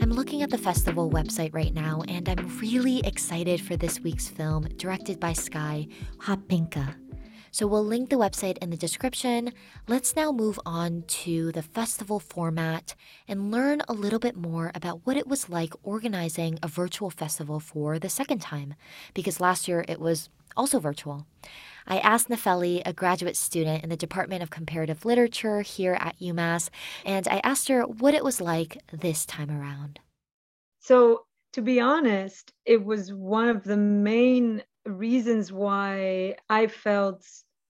I'm 0.00 0.12
looking 0.12 0.42
at 0.42 0.50
the 0.50 0.58
festival 0.58 1.10
website 1.10 1.52
right 1.52 1.74
now, 1.74 2.02
and 2.06 2.28
I'm 2.28 2.58
really 2.60 3.00
excited 3.00 3.60
for 3.60 3.76
this 3.76 3.98
week's 4.00 4.28
film, 4.28 4.68
directed 4.76 5.18
by 5.18 5.32
Sky 5.32 5.88
Hopinka. 6.18 7.03
So 7.54 7.68
we'll 7.68 7.84
link 7.84 8.10
the 8.10 8.16
website 8.16 8.58
in 8.58 8.70
the 8.70 8.76
description. 8.76 9.52
Let's 9.86 10.16
now 10.16 10.32
move 10.32 10.58
on 10.66 11.04
to 11.22 11.52
the 11.52 11.62
festival 11.62 12.18
format 12.18 12.96
and 13.28 13.52
learn 13.52 13.80
a 13.88 13.92
little 13.92 14.18
bit 14.18 14.34
more 14.34 14.72
about 14.74 15.02
what 15.04 15.16
it 15.16 15.28
was 15.28 15.48
like 15.48 15.72
organizing 15.84 16.58
a 16.64 16.66
virtual 16.66 17.10
festival 17.10 17.60
for 17.60 18.00
the 18.00 18.08
second 18.08 18.40
time, 18.40 18.74
because 19.14 19.38
last 19.38 19.68
year 19.68 19.84
it 19.86 20.00
was 20.00 20.30
also 20.56 20.80
virtual. 20.80 21.28
I 21.86 22.00
asked 22.00 22.28
Nefeli, 22.28 22.82
a 22.84 22.92
graduate 22.92 23.36
student 23.36 23.84
in 23.84 23.88
the 23.88 23.96
Department 23.96 24.42
of 24.42 24.50
Comparative 24.50 25.04
Literature 25.04 25.60
here 25.60 25.96
at 26.00 26.18
UMass, 26.18 26.70
and 27.04 27.28
I 27.28 27.40
asked 27.44 27.68
her 27.68 27.82
what 27.82 28.14
it 28.14 28.24
was 28.24 28.40
like 28.40 28.78
this 28.92 29.24
time 29.24 29.52
around. 29.52 30.00
So, 30.80 31.26
to 31.52 31.62
be 31.62 31.78
honest, 31.78 32.52
it 32.64 32.84
was 32.84 33.12
one 33.12 33.48
of 33.48 33.62
the 33.62 33.76
main 33.76 34.64
reasons 34.86 35.52
why 35.52 36.36
I 36.48 36.66
felt 36.66 37.26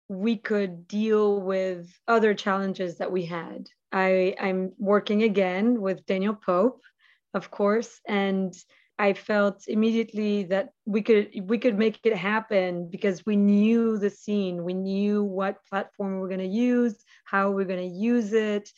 we 0.09 0.37
could 0.37 0.88
deal 0.88 1.40
with 1.40 1.88
other 2.09 2.35
challenges 2.35 2.99
that 2.99 3.12
we 3.12 3.25
had. 3.25 3.69
I, 3.93 4.35
I'm 4.40 4.73
working 4.79 5.23
again 5.23 5.81
with 5.81 6.07
Daniel 6.07 6.35
Pope, 6.35 6.83
of 7.35 7.50
course, 7.50 8.00
and 8.07 8.55
I 8.99 9.14
felt 9.14 9.64
immediately 9.67 10.45
that 10.45 10.71
we 10.85 11.00
could 11.00 11.31
we 11.45 11.57
could 11.57 11.79
make 11.79 12.00
it 12.05 12.14
happen 12.14 12.90
because 12.90 13.25
we 13.25 13.35
knew 13.35 13.97
the 13.97 14.11
scene, 14.11 14.62
we 14.62 14.75
knew 14.75 15.25
what 15.25 15.64
platform 15.64 16.14
we 16.14 16.21
we're 16.21 16.29
going 16.29 16.40
to 16.40 16.47
use, 16.47 17.02
how 17.25 17.49
we 17.49 17.55
we're 17.55 17.69
going 17.69 17.88
to 17.88 17.97
use 17.97 18.35
it, 18.35 18.71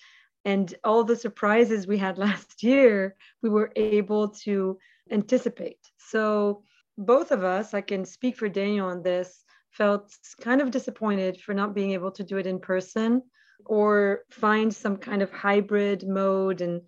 and 0.45 0.73
all 0.85 1.03
the 1.03 1.17
surprises 1.17 1.87
we 1.87 1.99
had 1.99 2.19
last 2.27 2.63
year, 2.63 3.17
we 3.43 3.49
were 3.49 3.73
able 3.75 4.29
to 4.45 4.79
anticipate. 5.11 5.81
So 5.99 6.63
both 6.99 7.31
of 7.31 7.45
us, 7.45 7.75
I 7.75 7.81
can 7.81 8.05
speak 8.05 8.37
for 8.37 8.49
Daniel 8.49 8.89
on 8.89 9.03
this, 9.03 9.45
felt 9.71 10.15
kind 10.41 10.61
of 10.61 10.71
disappointed 10.71 11.41
for 11.41 11.55
not 11.55 11.75
being 11.75 11.93
able 11.93 12.11
to 12.13 12.25
do 12.25 12.37
it 12.37 12.47
in 12.47 12.59
person 12.59 13.23
or 13.65 14.23
find 14.31 14.75
some 14.75 14.97
kind 14.97 15.23
of 15.23 15.31
hybrid 15.31 16.07
mode. 16.07 16.61
And 16.61 16.83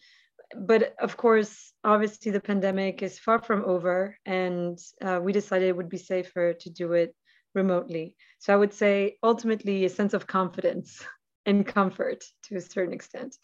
but 0.57 0.95
of 1.01 1.17
course 1.17 1.73
obviously 1.83 2.31
the 2.31 2.41
pandemic 2.41 3.03
is 3.03 3.19
far 3.19 3.41
from 3.41 3.65
over 3.65 4.17
and 4.25 4.79
uh, 5.03 5.21
we 5.23 5.33
decided 5.33 5.69
it 5.69 5.77
would 5.77 5.89
be 5.89 5.99
safer 5.99 6.53
to 6.53 6.71
do 6.71 6.93
it 6.93 7.15
remotely. 7.55 8.15
So 8.39 8.53
i 8.53 8.57
would 8.57 8.75
say 8.75 9.17
ultimately 9.23 9.85
a 9.85 9.89
sense 9.89 10.15
of 10.15 10.27
confidence 10.27 11.03
and 11.47 11.67
comfort 11.67 12.25
to 12.45 12.57
a 12.57 12.61
certain 12.61 12.95
extent 12.95 13.37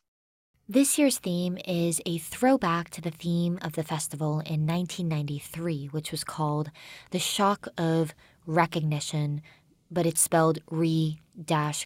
this 0.70 0.96
year's 1.00 1.18
theme 1.18 1.58
is 1.66 2.00
a 2.06 2.18
throwback 2.18 2.90
to 2.90 3.00
the 3.00 3.10
theme 3.10 3.58
of 3.60 3.72
the 3.72 3.82
festival 3.82 4.34
in 4.38 4.68
1993, 4.68 5.86
which 5.86 6.12
was 6.12 6.22
called 6.22 6.70
The 7.10 7.18
Shock 7.18 7.66
of 7.76 8.14
Recognition, 8.46 9.42
but 9.90 10.06
it's 10.06 10.20
spelled 10.20 10.60
re 10.70 11.18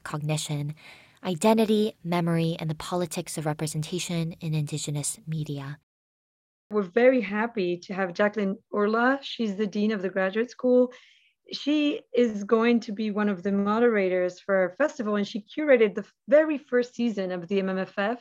cognition, 0.03 0.75
Identity, 1.25 1.95
Memory, 2.05 2.59
and 2.61 2.69
the 2.69 2.75
Politics 2.75 3.39
of 3.39 3.47
Representation 3.47 4.33
in 4.43 4.53
Indigenous 4.53 5.19
Media. 5.27 5.79
We're 6.71 6.83
very 6.83 7.23
happy 7.23 7.79
to 7.85 7.95
have 7.95 8.13
Jacqueline 8.13 8.59
Urla. 8.71 9.19
She's 9.23 9.57
the 9.57 9.67
Dean 9.67 9.93
of 9.93 10.03
the 10.03 10.11
Graduate 10.11 10.51
School. 10.51 10.93
She 11.55 12.03
is 12.15 12.45
going 12.45 12.81
to 12.81 12.93
be 12.93 13.11
one 13.11 13.31
of 13.31 13.43
the 13.43 13.53
moderators 13.53 14.41
for 14.41 14.55
our 14.55 14.75
festival, 14.77 15.17
and 15.17 15.27
she 15.27 15.43
curated 15.57 15.95
the 15.95 16.05
very 16.29 16.59
first 16.59 16.95
season 16.95 17.33
of 17.33 17.49
the 17.49 17.63
MMFF 17.63 18.19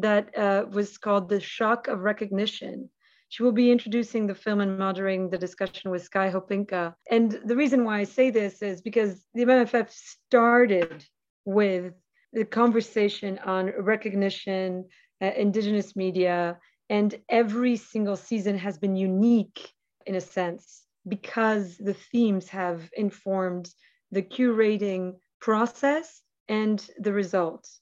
that 0.00 0.36
uh, 0.36 0.64
was 0.70 0.98
called 0.98 1.28
The 1.28 1.40
Shock 1.40 1.88
of 1.88 2.00
Recognition. 2.00 2.88
She 3.28 3.42
will 3.42 3.52
be 3.52 3.70
introducing 3.70 4.26
the 4.26 4.34
film 4.34 4.60
and 4.60 4.78
moderating 4.78 5.30
the 5.30 5.38
discussion 5.38 5.90
with 5.90 6.02
Sky 6.02 6.30
Hopinka. 6.30 6.94
And 7.10 7.38
the 7.44 7.56
reason 7.56 7.84
why 7.84 8.00
I 8.00 8.04
say 8.04 8.30
this 8.30 8.60
is 8.60 8.80
because 8.80 9.24
the 9.34 9.44
MMFF 9.44 9.90
started 9.90 11.04
with 11.44 11.94
the 12.32 12.44
conversation 12.44 13.38
on 13.38 13.72
recognition, 13.78 14.86
uh, 15.22 15.30
indigenous 15.36 15.94
media, 15.94 16.58
and 16.88 17.14
every 17.28 17.76
single 17.76 18.16
season 18.16 18.58
has 18.58 18.78
been 18.78 18.96
unique 18.96 19.70
in 20.06 20.16
a 20.16 20.20
sense 20.20 20.82
because 21.06 21.76
the 21.78 21.94
themes 21.94 22.48
have 22.48 22.90
informed 22.96 23.68
the 24.10 24.22
curating 24.22 25.14
process 25.40 26.22
and 26.48 26.84
the 26.98 27.12
results. 27.12 27.79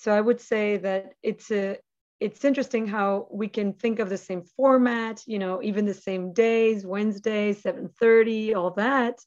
So 0.00 0.10
I 0.12 0.22
would 0.22 0.40
say 0.40 0.78
that 0.78 1.12
it's 1.22 1.50
a 1.50 1.76
it's 2.20 2.42
interesting 2.42 2.86
how 2.86 3.28
we 3.30 3.48
can 3.48 3.74
think 3.74 3.98
of 3.98 4.08
the 4.08 4.16
same 4.16 4.42
format, 4.56 5.22
you 5.26 5.38
know, 5.38 5.62
even 5.62 5.84
the 5.84 5.92
same 5.92 6.32
days, 6.32 6.86
Wednesday, 6.86 7.52
7:30, 7.52 8.54
all 8.54 8.70
that, 8.72 9.18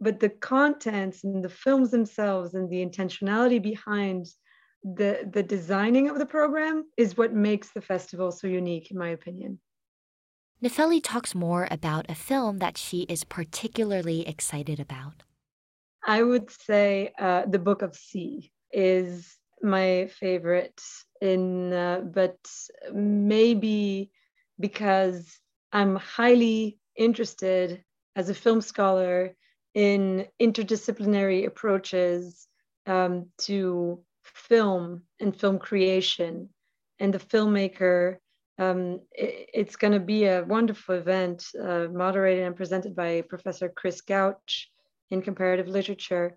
but 0.00 0.18
the 0.18 0.28
contents 0.28 1.22
and 1.22 1.44
the 1.44 1.48
films 1.48 1.92
themselves 1.92 2.54
and 2.54 2.68
the 2.68 2.84
intentionality 2.84 3.62
behind 3.62 4.26
the 4.82 5.30
the 5.32 5.44
designing 5.44 6.08
of 6.08 6.18
the 6.18 6.26
program 6.26 6.84
is 6.96 7.16
what 7.16 7.32
makes 7.32 7.70
the 7.70 7.80
festival 7.80 8.32
so 8.32 8.48
unique 8.48 8.90
in 8.90 8.98
my 8.98 9.10
opinion. 9.10 9.60
Nefeli 10.60 11.00
talks 11.00 11.32
more 11.32 11.68
about 11.70 12.10
a 12.10 12.16
film 12.16 12.58
that 12.58 12.76
she 12.76 13.02
is 13.02 13.22
particularly 13.22 14.26
excited 14.26 14.80
about. 14.80 15.22
I 16.04 16.24
would 16.24 16.50
say 16.50 17.12
uh, 17.20 17.46
The 17.46 17.60
Book 17.60 17.82
of 17.82 17.94
Sea 17.94 18.50
is 18.72 19.37
my 19.62 20.06
favorite 20.20 20.80
in 21.20 21.72
uh, 21.72 22.00
but 22.00 22.38
maybe 22.92 24.10
because 24.58 25.38
i'm 25.72 25.96
highly 25.96 26.78
interested 26.96 27.82
as 28.16 28.28
a 28.28 28.34
film 28.34 28.60
scholar 28.60 29.34
in 29.74 30.26
interdisciplinary 30.40 31.46
approaches 31.46 32.48
um, 32.86 33.26
to 33.38 34.02
film 34.22 35.02
and 35.20 35.38
film 35.38 35.58
creation 35.58 36.48
and 36.98 37.14
the 37.14 37.18
filmmaker 37.18 38.16
um, 38.60 39.00
it, 39.12 39.50
it's 39.54 39.76
going 39.76 39.92
to 39.92 40.00
be 40.00 40.24
a 40.24 40.44
wonderful 40.44 40.96
event 40.96 41.46
uh, 41.62 41.86
moderated 41.92 42.44
and 42.44 42.56
presented 42.56 42.94
by 42.94 43.22
professor 43.28 43.68
chris 43.68 44.00
gouch 44.00 44.70
in 45.10 45.22
comparative 45.22 45.68
literature 45.68 46.36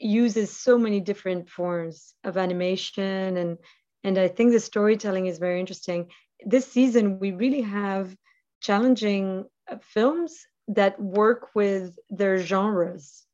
uses 0.00 0.56
so 0.56 0.78
many 0.78 1.00
different 1.00 1.48
forms 1.48 2.14
of 2.24 2.36
animation 2.36 3.36
and 3.36 3.58
and 4.02 4.18
I 4.18 4.28
think 4.28 4.52
the 4.52 4.60
storytelling 4.60 5.26
is 5.26 5.38
very 5.38 5.60
interesting. 5.60 6.10
This 6.44 6.66
season 6.66 7.18
we 7.18 7.32
really 7.32 7.60
have 7.60 8.16
challenging 8.60 9.44
uh, 9.70 9.76
films 9.82 10.46
that 10.68 11.00
work 11.00 11.48
with 11.54 11.98
their 12.08 12.38
genres. 12.38 13.26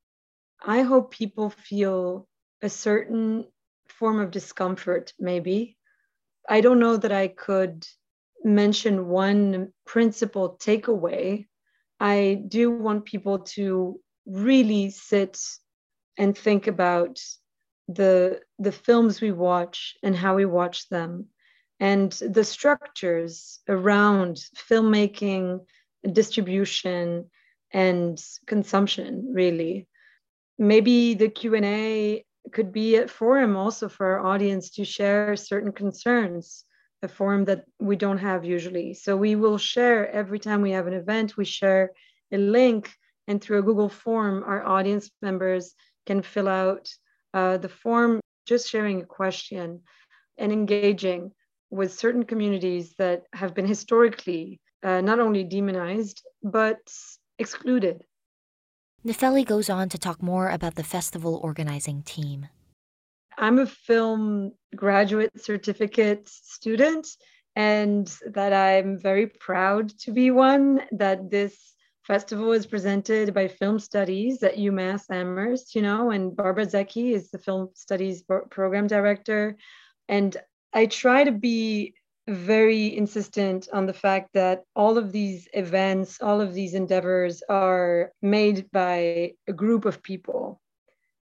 I 0.65 0.83
hope 0.83 1.13
people 1.13 1.51
feel 1.51 2.27
a 2.63 2.69
certain 2.69 3.47
form 3.89 4.21
of 4.21 4.31
discomfort, 4.31 5.13
maybe. 5.19 5.77
I 6.49 6.61
don't 6.61 6.81
know 6.81 6.97
that 6.97 7.13
I 7.13 7.29
could 7.29 7.87
mention 8.43 9.09
one 9.09 9.73
principal 9.85 10.57
takeaway. 10.59 11.47
I 12.01 12.43
do 12.49 12.71
want 12.71 13.05
people 13.05 13.41
to 13.57 14.01
really 14.27 14.91
sit 14.91 15.39
and 16.17 16.37
think 16.37 16.67
about 16.67 17.21
the 17.89 18.41
the 18.59 18.73
films 18.73 19.21
we 19.21 19.33
watch 19.33 19.97
and 20.03 20.17
how 20.17 20.35
we 20.35 20.45
watch 20.45 20.89
them 20.89 21.27
and 21.79 22.13
the 22.13 22.43
structures 22.43 23.61
around 23.69 24.37
filmmaking 24.57 25.61
distribution 26.13 27.31
and 27.73 28.23
consumption 28.47 29.33
really. 29.33 29.87
Maybe 30.59 31.15
the 31.15 31.29
q&a 31.29 32.25
could 32.53 32.73
be 32.73 32.97
a 32.97 33.09
forum 33.09 33.57
also 33.57 33.89
for 33.89 34.07
our 34.07 34.27
audience 34.27 34.71
to 34.71 34.85
share 34.85 35.37
certain 35.37 35.73
concerns 35.73 36.65
a 37.03 37.09
forum 37.09 37.45
that 37.45 37.65
we 37.79 37.95
don't 37.95 38.19
have 38.19 38.45
usually. 38.45 38.95
So 38.95 39.17
we 39.17 39.37
will 39.37 39.59
share 39.59 40.11
every 40.11 40.39
time 40.39 40.63
we 40.63 40.71
have 40.73 40.87
an 40.87 40.95
event 40.95 41.37
we 41.37 41.45
share 41.45 41.91
a 42.33 42.39
link 42.39 42.91
and 43.29 43.41
through 43.41 43.59
a 43.59 43.63
google 43.63 43.89
form 43.89 44.43
our 44.45 44.65
audience 44.65 45.11
members 45.21 45.75
can 46.07 46.23
fill 46.23 46.49
out 46.49 46.89
uh, 47.35 47.59
the 47.59 47.69
form 47.69 48.21
just 48.47 48.71
sharing 48.71 49.03
a 49.03 49.07
question 49.07 49.83
and 50.39 50.53
engaging 50.53 51.33
with 51.71 51.93
certain 51.93 52.25
communities 52.25 52.95
that 52.99 53.25
have 53.33 53.55
been 53.55 53.67
historically 53.67 54.61
uh, 54.83 55.01
not 55.01 55.19
only 55.19 55.45
demonized 55.45 56.23
but 56.43 56.79
excluded. 57.39 58.05
Nefeli 59.07 59.45
goes 59.45 59.69
on 59.69 59.89
to 59.91 59.99
talk 59.99 60.23
more 60.23 60.49
about 60.51 60.75
the 60.75 60.83
festival 60.83 61.41
organizing 61.43 62.03
team. 62.03 62.49
I'm 63.39 63.59
a 63.59 63.67
film 63.67 64.53
graduate 64.75 65.31
certificate 65.41 66.29
student, 66.29 67.07
and 67.55 68.13
that 68.33 68.53
I'm 68.53 68.99
very 68.99 69.27
proud 69.27 69.91
to 70.01 70.13
be 70.13 70.31
one, 70.31 70.83
that 70.93 71.31
this 71.31 71.76
festival 72.07 72.53
is 72.53 72.67
presented 72.67 73.35
by 73.35 73.49
Film 73.49 73.79
Studies 73.81 74.43
at 74.43 74.57
UMass 74.57 75.11
Amherst, 75.11 75.75
you 75.75 75.83
know, 75.83 76.11
and 76.11 76.37
Barbara 76.37 76.67
Zecchi 76.67 77.13
is 77.13 77.31
the 77.31 77.39
Film 77.39 77.71
Studies 77.75 78.23
program 78.51 78.87
director. 78.87 79.57
And 80.09 80.37
I 80.73 80.87
try 80.87 81.25
to 81.25 81.33
be 81.33 81.95
very 82.29 82.97
insistent 82.97 83.69
on 83.73 83.87
the 83.87 83.93
fact 83.93 84.31
that 84.35 84.63
all 84.75 84.99
of 84.99 85.11
these 85.11 85.49
events, 85.53 86.21
all 86.23 86.41
of 86.41 86.55
these 86.55 86.75
endeavors 86.75 87.43
are 87.49 88.13
made 88.23 88.71
by 88.71 89.33
a 89.49 89.53
group 89.53 89.85
of 89.85 90.03
people. 90.03 90.61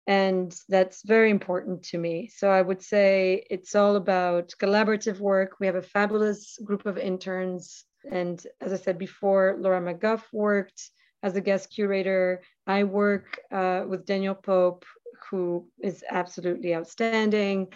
And 0.07 0.55
that's 0.69 1.03
very 1.03 1.31
important 1.31 1.85
to 1.85 1.99
me. 1.99 2.29
So 2.29 2.51
I 2.51 2.63
would 2.63 2.83
say 2.83 3.47
it's 3.51 3.75
all 3.75 3.97
about 3.97 4.55
collaborative 4.61 5.19
work. 5.19 5.57
We 5.59 5.67
have 5.67 5.75
a 5.75 5.83
fabulous 5.83 6.59
group 6.63 6.87
of 6.87 6.97
interns 6.97 7.85
and 8.11 8.45
as 8.61 8.73
I 8.73 8.77
said 8.77 8.99
before, 8.99 9.57
Laura 9.59 9.81
McGough 9.81 10.23
worked 10.33 10.91
as 11.23 11.37
a 11.37 11.41
guest 11.41 11.71
curator. 11.71 12.43
I 12.67 12.85
work 12.85 13.39
uh, 13.51 13.85
with 13.89 14.07
Daniel 14.07 14.35
Pope, 14.35 14.85
who 15.31 15.69
is 15.83 16.05
absolutely 16.11 16.75
outstanding. 16.75 17.69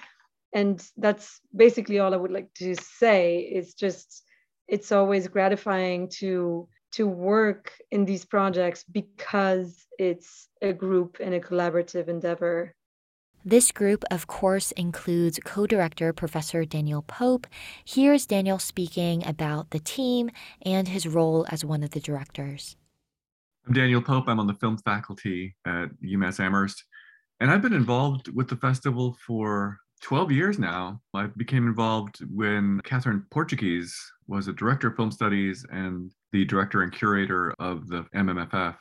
And 0.53 0.85
that's 0.97 1.41
basically 1.55 1.99
all 1.99 2.13
I 2.13 2.17
would 2.17 2.33
like 2.33 2.53
to 2.55 2.75
say. 2.75 3.49
It's 3.53 3.75
just, 3.75 4.25
it's 4.69 4.93
always 4.93 5.29
gratifying 5.29 6.09
to 6.21 6.69
to 6.93 7.07
work 7.07 7.73
in 7.93 8.05
these 8.05 8.25
projects 8.25 8.83
because 8.83 9.87
it's 9.97 10.49
a 10.61 10.73
group 10.73 11.19
and 11.21 11.35
a 11.35 11.41
collaborative 11.41 12.09
endeavor 12.09 12.75
this 13.45 13.73
group, 13.73 14.05
of 14.11 14.27
course, 14.27 14.73
includes 14.73 15.41
co 15.45 15.67
director 15.67 16.13
Professor 16.13 16.65
Daniel 16.65 17.03
Pope. 17.03 17.47
Here's 17.85 18.27
Daniel 18.27 18.59
speaking 18.59 19.27
about 19.27 19.71
the 19.71 19.79
team 19.79 20.31
and 20.63 20.89
his 20.89 21.07
role 21.07 21.47
as 21.51 21.65
one 21.65 21.83
of 21.83 21.91
the 21.91 22.01
directors. 22.01 22.77
I'm 23.67 23.75
Daniel 23.75 24.03
Pope. 24.03 24.25
I'm 24.29 24.41
on 24.41 24.47
the 24.47 24.55
film 24.55 24.79
faculty 24.79 25.55
at 25.67 25.89
UMass 26.03 26.41
Amherst. 26.41 26.85
And 27.41 27.51
I've 27.51 27.63
been 27.63 27.73
involved 27.73 28.29
with 28.35 28.49
the 28.49 28.57
festival 28.57 29.17
for 29.27 29.79
12 30.03 30.33
years 30.33 30.59
now. 30.59 31.01
I 31.15 31.27
became 31.27 31.67
involved 31.67 32.19
when 32.35 32.81
Catherine 32.85 33.25
Portuges 33.31 33.97
was 34.29 34.49
a 34.49 34.53
director 34.53 34.89
of 34.89 34.97
film 34.97 35.11
studies 35.11 35.65
and 35.71 36.11
the 36.33 36.45
director 36.45 36.83
and 36.83 36.93
curator 36.93 37.55
of 37.59 37.89
the 37.89 38.05
MMFF. 38.15 38.77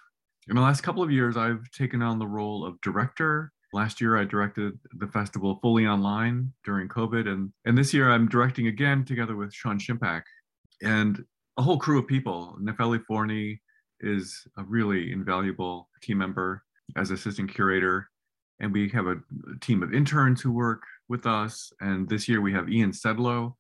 In 0.50 0.56
the 0.56 0.62
last 0.62 0.82
couple 0.82 1.04
of 1.04 1.12
years, 1.12 1.38
I've 1.38 1.70
taken 1.72 2.02
on 2.02 2.20
the 2.20 2.28
role 2.28 2.66
of 2.66 2.80
director 2.82 3.52
Last 3.72 4.02
year, 4.02 4.18
I 4.18 4.24
directed 4.24 4.80
the 4.94 5.08
festival 5.08 5.60
fully 5.62 5.86
online 5.86 6.52
during 6.66 6.88
COVID, 6.88 7.28
and 7.28 7.52
and 7.66 7.78
this 7.78 7.94
year 7.94 8.10
I'm 8.12 8.28
directing 8.28 8.68
again 8.68 9.06
together 9.06 9.36
with 9.36 9.54
Shawn 9.54 9.80
Shimpach, 9.80 10.24
and 10.82 11.24
a 11.58 11.62
whole 11.62 11.78
crew 11.78 12.00
of 12.00 12.08
people. 12.08 12.58
Nefeli 12.62 13.04
Forney 13.06 13.62
is 14.02 14.48
a 14.58 14.64
really 14.64 15.12
invaluable 15.12 15.90
team 16.02 16.18
member 16.18 16.64
as 16.96 17.12
assistant 17.12 17.54
curator, 17.54 18.10
and 18.60 18.74
we 18.74 18.90
have 18.90 19.08
a, 19.08 19.18
team 19.62 19.84
of 19.84 19.94
interns 19.94 20.42
who 20.42 20.52
work 20.52 20.84
with 21.08 21.26
us. 21.26 21.72
And 21.82 22.08
this 22.08 22.28
year 22.28 22.42
we 22.42 22.54
have 22.54 22.70
Ian 22.70 22.92
Sedlow, 22.92 23.54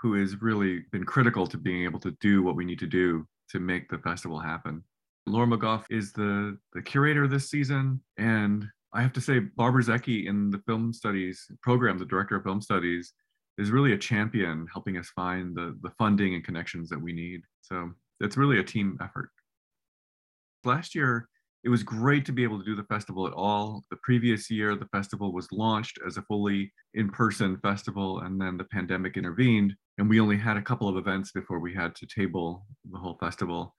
who 0.00 0.14
has 0.14 0.42
really 0.42 0.80
been 0.92 1.04
critical 1.04 1.46
to 1.46 1.56
being 1.56 1.84
able 1.84 2.00
to 2.00 2.10
do 2.20 2.42
what 2.42 2.56
we 2.56 2.64
need 2.64 2.78
to 2.80 2.86
do 2.86 3.26
to 3.50 3.60
make 3.60 3.88
the 3.88 3.98
festival 3.98 4.38
happen. 4.38 4.82
Laura 5.26 5.46
McGough 5.46 5.84
is 5.90 6.12
the, 6.12 6.58
the 6.72 6.82
curator 6.82 7.26
this 7.26 7.48
season, 7.48 8.00
and 8.18 8.66
I 8.94 9.02
have 9.02 9.12
to 9.14 9.20
say, 9.20 9.40
Barbara 9.40 9.82
Zecchi 9.82 10.26
in 10.26 10.50
the 10.50 10.62
film 10.66 10.92
studies 10.92 11.46
program, 11.62 11.98
the 11.98 12.04
director 12.04 12.36
of 12.36 12.44
film 12.44 12.62
studies, 12.62 13.12
is 13.58 13.70
really 13.70 13.92
a 13.92 13.98
champion 13.98 14.66
helping 14.72 14.96
us 14.96 15.08
find 15.10 15.54
the, 15.54 15.76
the 15.82 15.90
funding 15.98 16.34
and 16.34 16.44
connections 16.44 16.88
that 16.90 17.00
we 17.00 17.12
need. 17.12 17.40
So 17.60 17.90
it's 18.20 18.36
really 18.36 18.60
a 18.60 18.64
team 18.64 18.96
effort. 19.02 19.30
Last 20.64 20.94
year, 20.94 21.28
it 21.64 21.70
was 21.70 21.82
great 21.82 22.24
to 22.26 22.32
be 22.32 22.44
able 22.44 22.58
to 22.58 22.64
do 22.64 22.76
the 22.76 22.84
festival 22.84 23.26
at 23.26 23.32
all. 23.32 23.82
The 23.90 23.96
previous 24.02 24.50
year, 24.50 24.76
the 24.76 24.88
festival 24.92 25.32
was 25.32 25.50
launched 25.50 25.98
as 26.06 26.16
a 26.16 26.22
fully 26.22 26.72
in 26.94 27.10
person 27.10 27.58
festival, 27.62 28.20
and 28.20 28.40
then 28.40 28.56
the 28.56 28.64
pandemic 28.64 29.16
intervened, 29.16 29.74
and 29.98 30.08
we 30.08 30.20
only 30.20 30.36
had 30.36 30.56
a 30.56 30.62
couple 30.62 30.88
of 30.88 30.96
events 30.96 31.32
before 31.32 31.58
we 31.58 31.74
had 31.74 31.94
to 31.96 32.06
table 32.06 32.66
the 32.90 32.98
whole 32.98 33.16
festival. 33.18 33.74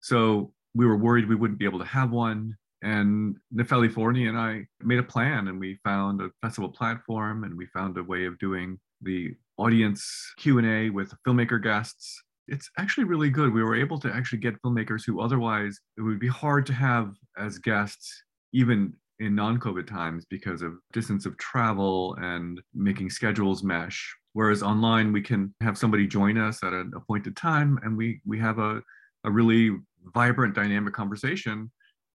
So 0.00 0.52
we 0.74 0.86
were 0.86 0.96
worried 0.96 1.28
we 1.28 1.36
wouldn't 1.36 1.58
be 1.58 1.66
able 1.66 1.78
to 1.80 1.84
have 1.84 2.10
one 2.10 2.56
and 2.82 3.36
Nefeli 3.54 3.92
Forni 3.92 4.28
and 4.28 4.38
I 4.38 4.66
made 4.82 4.98
a 4.98 5.02
plan 5.04 5.48
and 5.48 5.60
we 5.60 5.78
found 5.84 6.20
a 6.20 6.30
festival 6.40 6.70
platform 6.70 7.44
and 7.44 7.56
we 7.56 7.66
found 7.66 7.96
a 7.98 8.04
way 8.04 8.24
of 8.24 8.38
doing 8.38 8.78
the 9.02 9.34
audience 9.58 10.32
Q&A 10.38 10.90
with 10.90 11.12
filmmaker 11.26 11.62
guests. 11.62 12.22
It's 12.48 12.70
actually 12.78 13.04
really 13.04 13.30
good. 13.30 13.52
We 13.52 13.62
were 13.62 13.76
able 13.76 13.98
to 14.00 14.12
actually 14.12 14.38
get 14.38 14.60
filmmakers 14.62 15.04
who 15.06 15.20
otherwise 15.20 15.78
it 15.98 16.02
would 16.02 16.18
be 16.18 16.28
hard 16.28 16.66
to 16.66 16.72
have 16.72 17.14
as 17.38 17.58
guests 17.58 18.24
even 18.52 18.94
in 19.18 19.34
non-COVID 19.34 19.86
times 19.86 20.24
because 20.30 20.62
of 20.62 20.72
distance 20.92 21.26
of 21.26 21.36
travel 21.36 22.16
and 22.20 22.60
making 22.74 23.10
schedules 23.10 23.62
mesh. 23.62 24.16
Whereas 24.32 24.62
online 24.62 25.12
we 25.12 25.20
can 25.20 25.54
have 25.60 25.76
somebody 25.76 26.06
join 26.06 26.38
us 26.38 26.64
at 26.64 26.72
an 26.72 26.92
appointed 26.96 27.36
time 27.36 27.78
and 27.82 27.96
we 27.96 28.20
we 28.24 28.38
have 28.38 28.58
a, 28.58 28.82
a 29.24 29.30
really 29.30 29.76
vibrant 30.14 30.54
dynamic 30.54 30.94
conversation 30.94 31.70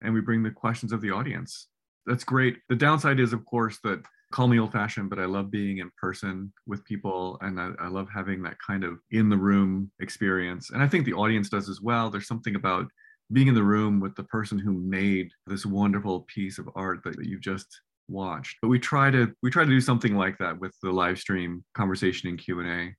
and 0.06 0.14
we 0.14 0.22
bring 0.22 0.44
the 0.44 0.52
questions 0.52 0.92
of 0.92 1.02
the 1.02 1.12
audience. 1.12 1.68
That's 2.06 2.24
great. 2.24 2.58
The 2.70 2.76
downside 2.76 3.20
is, 3.20 3.34
of 3.34 3.44
course, 3.46 3.80
that 3.84 4.04
call 4.32 4.48
me 4.48 4.60
old 4.60 4.72
fashioned, 4.72 5.10
but 5.10 5.20
I 5.20 5.26
love 5.26 5.52
being 5.52 5.80
in 5.80 5.92
person 6.00 6.52
with 6.68 6.86
people 6.86 7.38
and 7.42 7.60
I, 7.60 7.72
I, 7.80 7.88
love 7.88 8.08
having 8.14 8.42
that 8.44 8.58
kind 8.66 8.84
of 8.84 9.00
in 9.12 9.30
the 9.30 9.38
room 9.38 9.92
experience. 10.00 10.72
And 10.72 10.82
I 10.82 10.88
think 10.88 11.06
the 11.06 11.14
audience 11.14 11.50
does 11.50 11.70
as 11.70 11.82
well. 11.82 12.10
There's 12.10 12.28
something 12.28 12.56
about 12.56 12.88
being 13.32 13.48
in 13.48 13.56
the 13.56 13.64
room 13.64 14.00
with 14.00 14.16
the 14.16 14.24
person 14.24 14.60
who 14.60 14.74
made 14.74 15.30
this 15.48 15.66
wonderful 15.66 16.22
piece 16.22 16.58
of 16.58 16.70
art 16.76 17.00
that, 17.04 17.16
that 17.18 17.28
you've 17.28 17.42
just 17.42 17.68
watched. 18.08 18.58
But 18.62 18.68
we 18.68 18.80
try 18.80 19.10
to 19.12 19.32
we 19.42 19.50
try 19.50 19.64
to 19.64 19.70
do 19.70 19.82
something 19.82 20.16
like 20.16 20.38
that 20.40 20.60
with 20.60 20.76
the 20.82 20.92
live 20.92 21.18
stream 21.18 21.64
conversation 21.74 22.30
and 22.30 22.38
Q&A. 22.38 22.94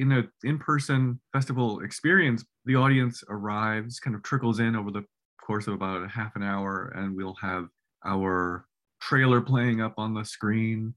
In 0.00 0.12
an 0.12 0.30
in-person 0.44 1.20
festival 1.32 1.80
experience, 1.80 2.44
the 2.64 2.76
audience 2.76 3.24
arrives, 3.28 3.98
kind 3.98 4.14
of 4.14 4.22
trickles 4.22 4.60
in 4.60 4.76
over 4.76 4.90
the 4.90 5.04
course 5.48 5.66
of 5.66 5.72
about 5.72 6.04
a 6.04 6.08
half 6.08 6.36
an 6.36 6.42
hour, 6.42 6.92
and 6.94 7.16
we'll 7.16 7.34
have 7.40 7.68
our 8.04 8.66
trailer 9.00 9.40
playing 9.40 9.80
up 9.80 9.94
on 9.96 10.12
the 10.12 10.24
screen. 10.24 10.94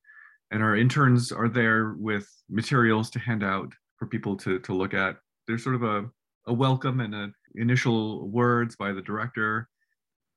And 0.51 0.61
our 0.61 0.75
interns 0.75 1.31
are 1.31 1.47
there 1.47 1.95
with 1.97 2.27
materials 2.49 3.09
to 3.11 3.19
hand 3.19 3.43
out 3.45 3.71
for 3.97 4.07
people 4.07 4.35
to, 4.37 4.59
to 4.59 4.73
look 4.73 4.93
at. 4.93 5.15
There's 5.47 5.63
sort 5.63 5.75
of 5.75 5.83
a, 5.83 6.05
a 6.47 6.53
welcome 6.53 6.99
and 6.99 7.15
a 7.15 7.31
initial 7.55 8.27
words 8.27 8.75
by 8.75 8.91
the 8.91 9.01
director. 9.01 9.69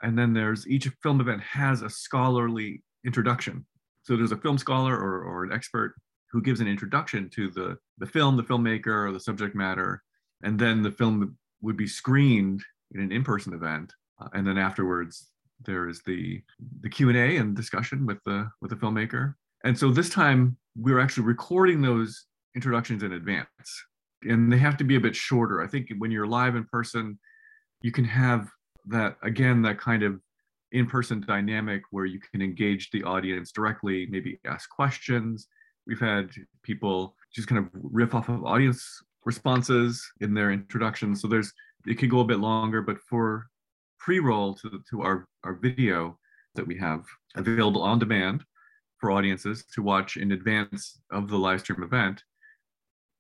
And 0.03 0.17
then 0.17 0.33
there's 0.33 0.69
each 0.69 0.89
film 1.03 1.21
event 1.21 1.43
has 1.43 1.83
a 1.83 1.91
scholarly 1.91 2.85
introduction. 3.05 3.67
So 4.05 4.17
there's 4.17 4.33
a 4.33 4.37
film 4.37 4.59
scholar 4.59 4.97
or, 4.97 5.25
or 5.25 5.43
an 5.43 5.53
expert 5.53 5.97
who 6.31 6.41
gives 6.41 6.61
an 6.61 6.69
introduction 6.69 7.29
to 7.31 7.51
the, 7.51 7.79
the 7.99 8.07
film, 8.07 8.37
the 8.37 8.45
filmmaker, 8.45 9.09
or 9.09 9.13
the 9.13 9.19
subject 9.19 9.57
matter. 9.57 10.05
And 10.45 10.57
then 10.57 10.83
the 10.83 10.93
film 10.93 11.37
would 11.63 11.77
be 11.77 11.89
screened 11.89 12.63
in 12.95 13.01
an 13.01 13.11
in 13.11 13.25
person 13.25 13.53
event 13.55 13.93
uh, 14.21 14.29
and 14.33 14.47
then 14.47 14.59
afterwards, 14.59 15.31
there 15.65 15.89
is 15.89 16.03
the 16.03 16.43
the 16.81 16.89
q&a 16.89 17.37
and 17.37 17.57
discussion 17.57 18.07
with 18.07 18.19
the 18.25 18.49
with 18.61 18.71
the 18.71 18.77
filmmaker. 18.77 19.35
And 19.65 19.79
so 19.79 19.91
this 19.91 20.11
time 20.11 20.57
we 20.79 20.93
are 20.93 21.01
actually 21.01 21.25
recording 21.25 21.81
those 21.81 22.27
introductions 22.55 23.03
in 23.03 23.13
advance. 23.13 23.49
And 24.23 24.53
they 24.53 24.59
have 24.59 24.77
to 24.79 24.85
be 24.85 24.97
a 24.97 25.01
bit 25.01 25.15
shorter. 25.15 25.63
I 25.63 25.67
think 25.67 25.89
when 25.99 26.11
you're 26.11 26.27
live 26.27 26.57
in 26.57 26.65
person 26.65 27.19
you 27.83 27.93
can 27.93 28.05
have 28.05 28.49
that 28.87 29.17
again 29.23 29.63
that 29.63 29.79
kind 29.79 30.03
of 30.03 30.21
in-person 30.73 31.21
dynamic 31.27 31.83
where 31.93 32.05
you 32.05 32.19
can 32.19 32.43
engage 32.43 32.91
the 32.91 33.05
audience 33.05 33.53
directly 33.53 34.07
maybe 34.11 34.41
ask 34.47 34.69
questions. 34.71 35.49
We've 35.87 36.01
had 36.01 36.31
people 36.63 37.15
just 37.33 37.47
kind 37.47 37.59
of 37.59 37.71
riff 37.75 38.15
off 38.15 38.29
of 38.29 38.45
audience 38.45 39.03
responses 39.25 40.05
in 40.21 40.35
their 40.35 40.51
introduction 40.51 41.15
so 41.15 41.29
there's 41.29 41.53
it 41.87 41.99
can 41.99 42.09
go 42.09 42.21
a 42.21 42.25
bit 42.25 42.41
longer 42.41 42.83
but 42.83 42.99
for 43.09 43.47
pre-roll 44.05 44.55
to, 44.55 44.83
to 44.91 45.01
our, 45.01 45.27
our 45.45 45.55
video 45.55 46.19
that 46.55 46.67
we 46.67 46.77
have 46.77 47.05
available 47.37 47.83
on 47.83 47.99
demand 47.99 48.45
for 49.01 49.11
audiences 49.11 49.65
to 49.75 49.83
watch 49.83 50.19
in 50.19 50.33
advance 50.33 51.01
of 51.11 51.29
the 51.29 51.39
live 51.39 51.61
stream 51.61 51.83
event. 51.83 52.23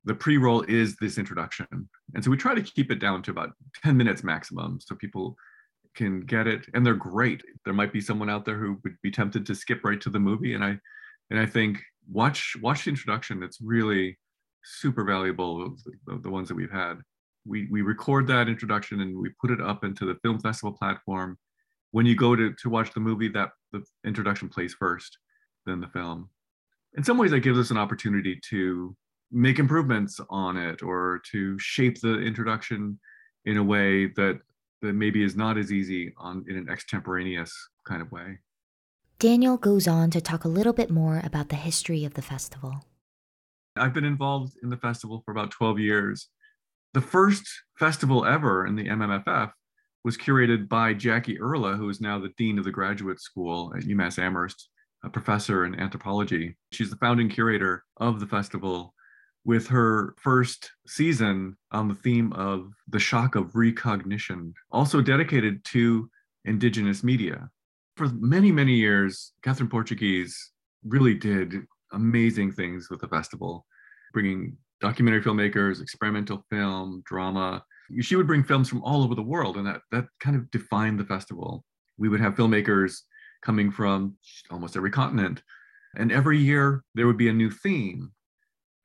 The 0.04 0.14
pre-roll 0.14 0.60
is 0.62 0.96
this 0.96 1.16
introduction. 1.16 1.66
And 2.14 2.22
so 2.22 2.30
we 2.30 2.36
try 2.36 2.54
to 2.54 2.62
keep 2.62 2.90
it 2.90 2.98
down 2.98 3.22
to 3.22 3.30
about 3.30 3.52
10 3.82 3.96
minutes 3.96 4.22
maximum 4.22 4.78
so 4.78 4.94
people 4.94 5.36
can 5.96 6.20
get 6.20 6.46
it. 6.46 6.66
And 6.74 6.84
they're 6.84 6.94
great. 6.94 7.42
There 7.64 7.72
might 7.72 7.92
be 7.92 8.02
someone 8.02 8.28
out 8.28 8.44
there 8.44 8.58
who 8.58 8.78
would 8.84 8.96
be 9.02 9.10
tempted 9.10 9.46
to 9.46 9.54
skip 9.54 9.84
right 9.84 10.00
to 10.02 10.10
the 10.10 10.20
movie. 10.20 10.52
And 10.52 10.62
i 10.62 10.78
and 11.30 11.40
i 11.40 11.46
think 11.46 11.80
watch 12.10 12.56
watch 12.60 12.84
the 12.84 12.90
introduction. 12.90 13.42
It's 13.42 13.58
really 13.62 14.18
super 14.62 15.04
valuable 15.04 15.74
the, 16.06 16.18
the 16.18 16.30
ones 16.30 16.48
that 16.48 16.56
we've 16.56 16.70
had 16.70 16.98
we 17.46 17.68
we 17.70 17.82
record 17.82 18.26
that 18.26 18.48
introduction 18.48 19.00
and 19.00 19.16
we 19.16 19.30
put 19.40 19.50
it 19.50 19.60
up 19.60 19.84
into 19.84 20.06
the 20.06 20.18
film 20.22 20.38
festival 20.40 20.72
platform 20.72 21.38
when 21.90 22.06
you 22.06 22.16
go 22.16 22.34
to 22.34 22.52
to 22.54 22.68
watch 22.68 22.92
the 22.92 23.00
movie 23.00 23.28
that 23.28 23.50
the 23.72 23.82
introduction 24.04 24.48
plays 24.48 24.74
first 24.74 25.18
then 25.66 25.80
the 25.80 25.88
film 25.88 26.28
in 26.96 27.04
some 27.04 27.18
ways 27.18 27.30
that 27.30 27.40
gives 27.40 27.58
us 27.58 27.70
an 27.70 27.76
opportunity 27.76 28.38
to 28.48 28.96
make 29.30 29.58
improvements 29.58 30.20
on 30.30 30.56
it 30.56 30.82
or 30.82 31.20
to 31.32 31.58
shape 31.58 32.00
the 32.00 32.20
introduction 32.20 32.98
in 33.44 33.56
a 33.56 33.62
way 33.62 34.06
that 34.06 34.38
that 34.80 34.92
maybe 34.92 35.22
is 35.22 35.34
not 35.34 35.58
as 35.58 35.72
easy 35.72 36.12
on 36.18 36.44
in 36.48 36.56
an 36.56 36.68
extemporaneous 36.68 37.52
kind 37.86 38.02
of 38.02 38.12
way. 38.12 38.38
Daniel 39.18 39.56
goes 39.56 39.88
on 39.88 40.10
to 40.10 40.20
talk 40.20 40.44
a 40.44 40.48
little 40.48 40.72
bit 40.72 40.90
more 40.90 41.20
about 41.24 41.48
the 41.48 41.56
history 41.56 42.04
of 42.04 42.14
the 42.14 42.22
festival. 42.22 42.84
I've 43.76 43.94
been 43.94 44.04
involved 44.04 44.54
in 44.62 44.68
the 44.68 44.76
festival 44.76 45.22
for 45.24 45.32
about 45.32 45.50
12 45.50 45.78
years. 45.78 46.28
The 46.94 47.00
first 47.00 47.44
festival 47.76 48.24
ever 48.24 48.68
in 48.68 48.76
the 48.76 48.86
MMFF 48.86 49.50
was 50.04 50.16
curated 50.16 50.68
by 50.68 50.94
Jackie 50.94 51.36
Urla, 51.38 51.76
who 51.76 51.88
is 51.88 52.00
now 52.00 52.20
the 52.20 52.32
dean 52.38 52.56
of 52.56 52.64
the 52.64 52.70
graduate 52.70 53.20
school 53.20 53.72
at 53.76 53.82
UMass 53.82 54.16
Amherst, 54.16 54.68
a 55.02 55.10
professor 55.10 55.64
in 55.64 55.74
anthropology. 55.74 56.56
She's 56.70 56.90
the 56.90 56.96
founding 56.98 57.28
curator 57.28 57.82
of 57.96 58.20
the 58.20 58.28
festival 58.28 58.94
with 59.44 59.66
her 59.66 60.14
first 60.20 60.70
season 60.86 61.56
on 61.72 61.88
the 61.88 61.96
theme 61.96 62.32
of 62.34 62.70
the 62.86 63.00
shock 63.00 63.34
of 63.34 63.56
recognition, 63.56 64.54
also 64.70 65.00
dedicated 65.00 65.64
to 65.64 66.08
indigenous 66.44 67.02
media. 67.02 67.50
For 67.96 68.06
many, 68.10 68.52
many 68.52 68.74
years, 68.74 69.32
Catherine 69.42 69.68
Portuges 69.68 70.52
really 70.84 71.14
did 71.14 71.66
amazing 71.92 72.52
things 72.52 72.88
with 72.88 73.00
the 73.00 73.08
festival, 73.08 73.66
bringing 74.12 74.56
documentary 74.84 75.22
filmmakers, 75.22 75.80
experimental 75.80 76.44
film, 76.50 77.02
drama. 77.06 77.64
She 78.00 78.16
would 78.16 78.26
bring 78.26 78.44
films 78.44 78.68
from 78.68 78.82
all 78.82 79.02
over 79.02 79.14
the 79.14 79.22
world, 79.22 79.56
and 79.56 79.66
that, 79.66 79.80
that 79.92 80.06
kind 80.20 80.36
of 80.36 80.50
defined 80.50 80.98
the 80.98 81.04
festival. 81.04 81.64
We 81.96 82.08
would 82.08 82.20
have 82.20 82.34
filmmakers 82.34 82.98
coming 83.42 83.70
from 83.70 84.16
almost 84.50 84.76
every 84.76 84.90
continent. 84.90 85.42
And 85.96 86.10
every 86.10 86.38
year 86.38 86.82
there 86.94 87.06
would 87.06 87.16
be 87.16 87.28
a 87.28 87.32
new 87.32 87.50
theme 87.50 88.10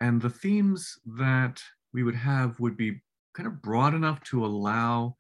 and 0.02 0.22
the 0.22 0.30
themes 0.30 0.98
that 1.18 1.62
we 1.94 2.04
would 2.04 2.16
have 2.16 2.60
would 2.60 2.78
be 2.78 3.02
kind 3.36 3.48
of 3.48 3.62
broad 3.62 3.94
enough 3.94 4.22
to 4.24 4.46
allow 4.46 5.16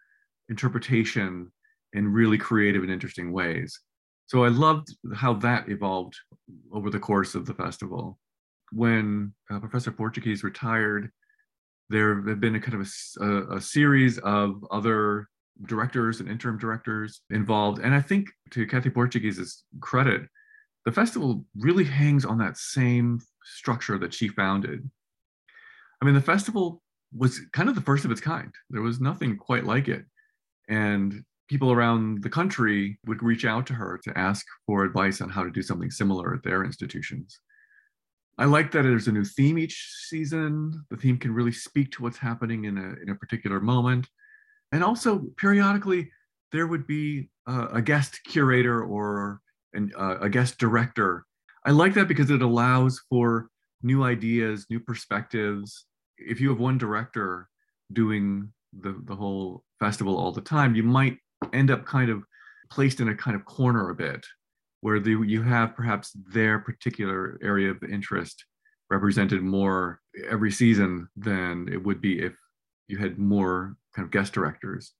interpretation 0.49 1.51
in 1.93 2.07
really 2.07 2.37
creative 2.37 2.83
and 2.83 2.91
interesting 2.91 3.31
ways. 3.31 3.79
So 4.27 4.43
I 4.43 4.49
loved 4.49 4.95
how 5.15 5.33
that 5.35 5.69
evolved 5.69 6.15
over 6.71 6.89
the 6.89 6.99
course 6.99 7.35
of 7.35 7.45
the 7.45 7.53
festival. 7.53 8.19
When 8.71 9.33
uh, 9.51 9.59
Professor 9.59 9.91
Portuges 9.91 10.43
retired, 10.43 11.11
there 11.89 12.21
have 12.27 12.39
been 12.39 12.55
a 12.55 12.59
kind 12.59 12.81
of 12.81 12.87
a, 13.21 13.55
a, 13.55 13.61
series 13.61 14.19
of 14.19 14.63
other 14.69 15.27
directors 15.65 16.19
and 16.19 16.29
interim 16.29 16.57
directors 16.57 17.21
involved. 17.31 17.79
And 17.79 17.95
I 17.95 18.01
think 18.01 18.29
to 18.51 18.67
Kathy 18.67 18.91
Portuges's 18.91 19.63
credit, 19.81 20.21
the 20.85 20.91
festival 20.91 21.45
really 21.57 21.83
hangs 21.83 22.25
on 22.25 22.37
that 22.37 22.57
same 22.57 23.19
structure 23.43 23.97
that 23.97 24.13
she 24.13 24.27
founded. 24.27 24.89
I 26.01 26.05
mean, 26.05 26.13
the 26.13 26.21
festival 26.21 26.81
was 27.15 27.41
kind 27.53 27.69
of 27.69 27.75
the 27.75 27.81
first 27.81 28.05
of 28.05 28.11
its 28.11 28.21
kind. 28.21 28.53
There 28.69 28.81
was 28.81 29.01
nothing 29.01 29.35
quite 29.37 29.65
like 29.65 29.87
it. 29.87 30.05
And 30.69 31.23
people 31.49 31.71
around 31.71 32.21
the 32.23 32.29
country 32.29 32.99
would 33.07 33.23
reach 33.23 33.43
out 33.43 33.65
to 33.67 33.73
her 33.73 33.99
to 34.03 34.17
ask 34.17 34.45
for 34.67 34.83
advice 34.83 35.19
on 35.19 35.29
how 35.29 35.43
to 35.43 35.49
do 35.49 35.63
something 35.63 35.89
similar 35.89 36.33
at 36.35 36.43
their 36.43 36.63
institutions. 36.63 37.39
I 38.39 38.45
like 38.45 38.71
that 38.71 38.83
there's 38.83 39.07
a 39.07 39.11
new 39.11 39.25
theme 39.25 39.59
each 39.59 39.89
season. 40.07 40.85
The 40.89 40.97
theme 40.97 41.17
can 41.17 41.33
really 41.33 41.51
speak 41.51 41.91
to 41.91 42.03
what's 42.03 42.17
happening 42.17 42.65
in 42.65 42.77
a, 42.77 42.95
in 43.01 43.09
a 43.09 43.15
particular 43.15 43.59
moment. 43.59 44.07
And 44.71 44.83
also, 44.83 45.25
periodically, 45.37 46.09
there 46.51 46.67
would 46.67 46.87
be 46.87 47.29
a, 47.47 47.67
a 47.73 47.81
guest 47.81 48.19
curator 48.23 48.83
or 48.83 49.41
an, 49.73 49.91
uh, 49.97 50.17
a 50.21 50.29
guest 50.29 50.57
director 50.57 51.25
I 51.65 51.71
like 51.71 51.93
that 51.95 52.07
because 52.07 52.29
it 52.29 52.41
allows 52.41 53.01
for 53.09 53.49
new 53.83 54.03
ideas, 54.03 54.65
new 54.69 54.79
perspectives. 54.79 55.85
If 56.17 56.39
you 56.39 56.49
have 56.49 56.59
one 56.59 56.77
director 56.77 57.49
doing 57.91 58.51
the, 58.73 59.01
the 59.05 59.15
whole 59.15 59.63
festival 59.79 60.17
all 60.17 60.31
the 60.31 60.41
time, 60.41 60.75
you 60.75 60.83
might 60.83 61.17
end 61.53 61.71
up 61.71 61.85
kind 61.85 62.09
of 62.09 62.23
placed 62.71 62.99
in 63.01 63.09
a 63.09 63.15
kind 63.15 63.35
of 63.35 63.45
corner 63.45 63.89
a 63.89 63.95
bit 63.95 64.25
where 64.81 64.99
the, 64.99 65.11
you 65.25 65.41
have 65.41 65.75
perhaps 65.75 66.11
their 66.33 66.59
particular 66.59 67.37
area 67.41 67.71
of 67.71 67.83
interest 67.83 68.45
represented 68.89 69.41
more 69.41 70.01
every 70.27 70.51
season 70.51 71.07
than 71.15 71.67
it 71.71 71.83
would 71.83 72.01
be 72.01 72.19
if 72.19 72.33
you 72.87 72.97
had 72.97 73.19
more 73.19 73.75
kind 73.95 74.05
of 74.05 74.11
guest 74.11 74.33
directors. 74.33 74.93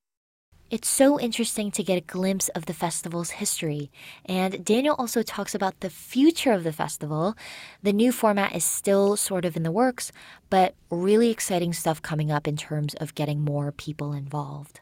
It's 0.70 0.88
so 0.88 1.20
interesting 1.20 1.72
to 1.72 1.84
get 1.84 1.98
a 1.98 2.02
glimpse 2.02 2.48
of 2.50 2.68
the 2.68 2.76
festival's 2.76 3.32
history. 3.32 3.90
And 4.24 4.64
Daniel 4.64 4.96
also 5.00 5.24
talks 5.24 5.56
about 5.56 5.80
the 5.80 5.90
future 5.90 6.52
of 6.52 6.64
the 6.64 6.72
festival. 6.72 7.34
The 7.82 7.92
new 7.92 8.12
format 8.12 8.56
is 8.56 8.64
still 8.64 9.18
sort 9.18 9.46
of 9.46 9.58
in 9.58 9.64
the 9.64 9.72
works, 9.72 10.12
but 10.52 10.76
really 10.92 11.32
exciting 11.32 11.74
stuff 11.74 12.04
coming 12.04 12.32
up 12.32 12.48
in 12.48 12.56
terms 12.56 12.94
of 12.96 13.16
getting 13.16 13.42
more 13.42 13.72
people 13.72 14.14
involved. 14.14 14.82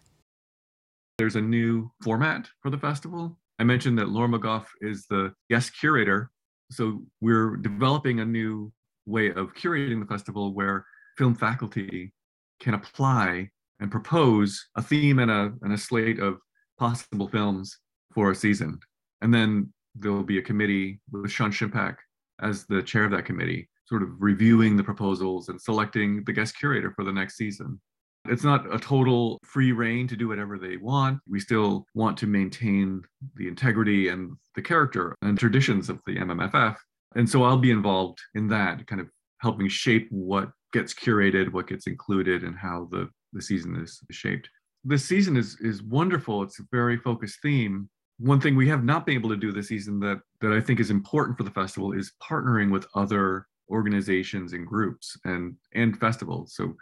There's 1.17 1.37
a 1.37 1.41
new 1.41 1.89
format 2.03 2.49
for 2.61 2.69
the 2.69 2.77
festival. 2.77 3.37
I 3.59 3.63
mentioned 3.63 3.97
that 3.97 4.09
Laura 4.09 4.29
McGough 4.29 4.65
is 4.81 5.05
the 5.09 5.33
guest 5.49 5.77
curator. 5.79 6.29
So 6.71 7.03
we're 7.21 7.55
developing 7.57 8.19
a 8.19 8.25
new 8.25 8.71
way 9.05 9.29
of 9.29 9.53
curating 9.53 9.99
the 9.99 10.05
festival 10.05 10.53
where 10.53 10.85
film 11.17 11.33
faculty 11.33 12.13
can 12.59 12.73
apply 12.73 13.49
and 13.79 13.91
propose 13.91 14.67
a 14.75 14.81
theme 14.81 15.19
and 15.19 15.31
a, 15.31 15.53
and 15.61 15.73
a 15.73 15.77
slate 15.77 16.19
of 16.19 16.37
possible 16.77 17.27
films 17.27 17.77
for 18.13 18.31
a 18.31 18.35
season. 18.35 18.79
And 19.21 19.33
then 19.33 19.73
there'll 19.95 20.23
be 20.23 20.37
a 20.37 20.43
committee 20.43 20.99
with 21.11 21.31
Shawn 21.31 21.51
Shimpach 21.51 21.95
as 22.41 22.65
the 22.65 22.83
chair 22.83 23.05
of 23.05 23.11
that 23.11 23.25
committee, 23.25 23.69
sort 23.85 24.03
of 24.03 24.09
reviewing 24.19 24.77
the 24.77 24.83
proposals 24.83 25.49
and 25.49 25.59
selecting 25.59 26.23
the 26.25 26.33
guest 26.33 26.57
curator 26.57 26.91
for 26.95 27.03
the 27.03 27.13
next 27.13 27.37
season. 27.37 27.79
It's 28.29 28.43
not 28.43 28.73
a 28.73 28.79
total 28.79 29.39
free 29.43 29.71
reign 29.71 30.07
to 30.07 30.15
do 30.15 30.27
whatever 30.27 30.57
they 30.57 30.77
want. 30.77 31.19
We 31.27 31.39
still 31.39 31.85
want 31.93 32.17
to 32.19 32.27
maintain 32.27 33.01
the 33.35 33.47
integrity 33.47 34.09
and 34.09 34.35
the 34.55 34.61
character 34.61 35.15
and 35.21 35.37
traditions 35.37 35.89
of 35.89 35.99
the 36.05 36.17
MMFF. 36.17 36.75
And 37.15 37.29
so 37.29 37.43
I'll 37.43 37.57
be 37.57 37.71
involved 37.71 38.19
in 38.35 38.47
that, 38.49 38.85
kind 38.87 39.01
of 39.01 39.09
helping 39.39 39.67
shape 39.67 40.07
what 40.11 40.51
gets 40.73 40.93
curated, 40.93 41.51
what 41.51 41.67
gets 41.67 41.87
included, 41.87 42.43
and 42.43 42.57
how 42.57 42.87
the 42.91 43.09
the 43.33 43.41
season 43.41 43.75
is 43.75 44.01
shaped. 44.11 44.49
This 44.83 45.05
season 45.05 45.37
is 45.37 45.57
is 45.61 45.83
wonderful. 45.83 46.43
It's 46.43 46.59
a 46.59 46.67
very 46.71 46.97
focused 46.97 47.41
theme. 47.41 47.89
One 48.19 48.41
thing 48.41 48.55
we 48.55 48.67
have 48.69 48.83
not 48.83 49.05
been 49.05 49.15
able 49.15 49.29
to 49.29 49.37
do 49.37 49.51
this 49.51 49.67
season 49.67 49.99
that 50.01 50.19
that 50.41 50.53
I 50.53 50.61
think 50.61 50.79
is 50.79 50.89
important 50.91 51.37
for 51.37 51.43
the 51.43 51.51
festival 51.51 51.93
is 51.93 52.13
partnering 52.21 52.71
with 52.71 52.87
other 52.95 53.47
organizations 53.69 54.53
and 54.53 54.65
groups 54.65 55.17
and 55.25 55.55
and 55.73 55.99
festivals. 55.99 56.55
So 56.55 56.75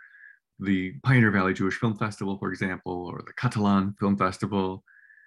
the 0.60 0.94
Pioneer 1.04 1.32
Valley 1.32 1.54
Jewish 1.54 1.76
Film 1.76 1.96
Festival, 1.98 2.38
for 2.38 2.50
example, 2.52 3.08
or 3.08 3.22
the 3.26 3.34
Catalan 3.34 3.96
Film 4.00 4.18
Festival. 4.18 4.84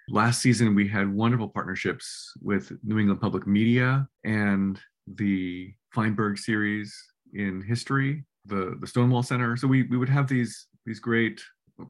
Last 0.09 0.41
season, 0.41 0.73
we 0.73 0.87
had 0.87 1.13
wonderful 1.13 1.49
partnerships 1.49 2.33
with 2.41 2.71
New 2.83 2.97
England 2.97 3.21
Public 3.21 3.45
Media 3.45 4.07
and 4.23 4.79
the 5.07 5.73
Feinberg 5.93 6.37
series 6.37 6.95
in 7.33 7.61
history, 7.61 8.25
the, 8.45 8.77
the 8.81 8.87
Stonewall 8.87 9.23
Center. 9.23 9.55
So 9.55 9.67
we, 9.67 9.83
we 9.83 9.97
would 9.97 10.09
have 10.09 10.27
these 10.27 10.67
these 10.85 10.99
great 10.99 11.41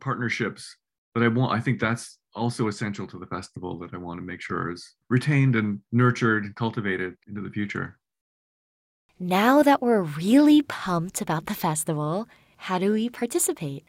partnerships 0.01 0.75
but 1.13 1.23
i 1.23 1.27
want 1.27 1.53
i 1.53 1.59
think 1.59 1.79
that's 1.79 2.19
also 2.35 2.67
essential 2.67 3.07
to 3.07 3.17
the 3.17 3.25
festival 3.25 3.77
that 3.79 3.93
I 3.93 3.97
want 3.97 4.19
to 4.19 4.25
make 4.25 4.41
sure 4.41 4.71
is 4.71 4.95
retained 5.09 5.55
and 5.55 5.79
nurtured 5.91 6.45
and 6.45 6.55
cultivated 6.55 7.15
into 7.27 7.41
the 7.41 7.49
future. 7.49 7.97
Now 9.19 9.63
that 9.63 9.81
we're 9.81 10.03
really 10.03 10.61
pumped 10.61 11.21
about 11.21 11.47
the 11.47 11.53
festival, 11.53 12.27
how 12.59 12.77
do 12.77 12.91
we 12.91 13.09
participate? 13.09 13.85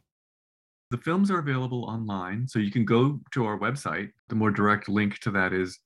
The 0.92 0.98
films 0.98 1.28
are 1.30 1.40
available 1.40 1.84
online, 1.84 2.46
so 2.46 2.60
you 2.60 2.70
can 2.70 2.84
go 2.84 3.20
to 3.32 3.44
our 3.44 3.58
website. 3.58 4.10
The 4.28 4.36
more 4.36 4.52
direct 4.52 4.88
link 4.88 5.18
to 5.20 5.30
that 5.32 5.52
is 5.52 5.76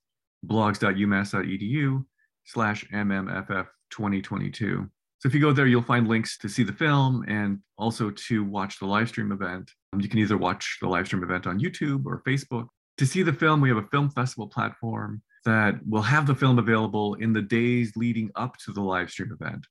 blogs.umass.edu 0.45 2.05
slash 2.45 2.85
mmff 2.93 3.67
2022. 3.89 4.87
So 5.17 5.27
if 5.27 5.33
you 5.33 5.41
go 5.41 5.51
there, 5.51 5.65
you'll 5.65 5.81
find 5.81 6.07
links 6.07 6.37
to 6.37 6.47
see 6.47 6.61
the 6.61 6.73
film 6.73 7.25
and 7.27 7.57
also 7.79 8.11
to 8.11 8.43
watch 8.43 8.77
the 8.79 8.85
live 8.85 9.09
stream 9.09 9.31
event. 9.31 9.71
Um, 9.93 9.99
you 9.99 10.07
can 10.07 10.19
either 10.19 10.37
watch 10.37 10.77
the 10.79 10.87
live 10.87 11.07
stream 11.07 11.23
event 11.23 11.47
on 11.47 11.59
YouTube 11.59 12.05
or 12.05 12.21
Facebook. 12.21 12.67
To 12.99 13.05
see 13.07 13.23
the 13.23 13.33
film, 13.33 13.61
we 13.61 13.69
have 13.69 13.79
a 13.79 13.87
film 13.91 14.11
festival 14.11 14.47
platform 14.47 15.23
that 15.43 15.75
will 15.87 16.03
have 16.03 16.27
the 16.27 16.35
film 16.35 16.59
available 16.59 17.15
in 17.15 17.33
the 17.33 17.41
days 17.41 17.93
leading 17.95 18.29
up 18.35 18.57
to 18.57 18.71
the 18.71 18.81
live 18.81 19.09
stream 19.09 19.35
event. 19.39 19.65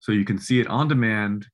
So 0.00 0.10
you 0.10 0.24
can 0.24 0.38
see 0.38 0.58
it 0.58 0.66
on 0.66 0.88
demand 0.88 1.46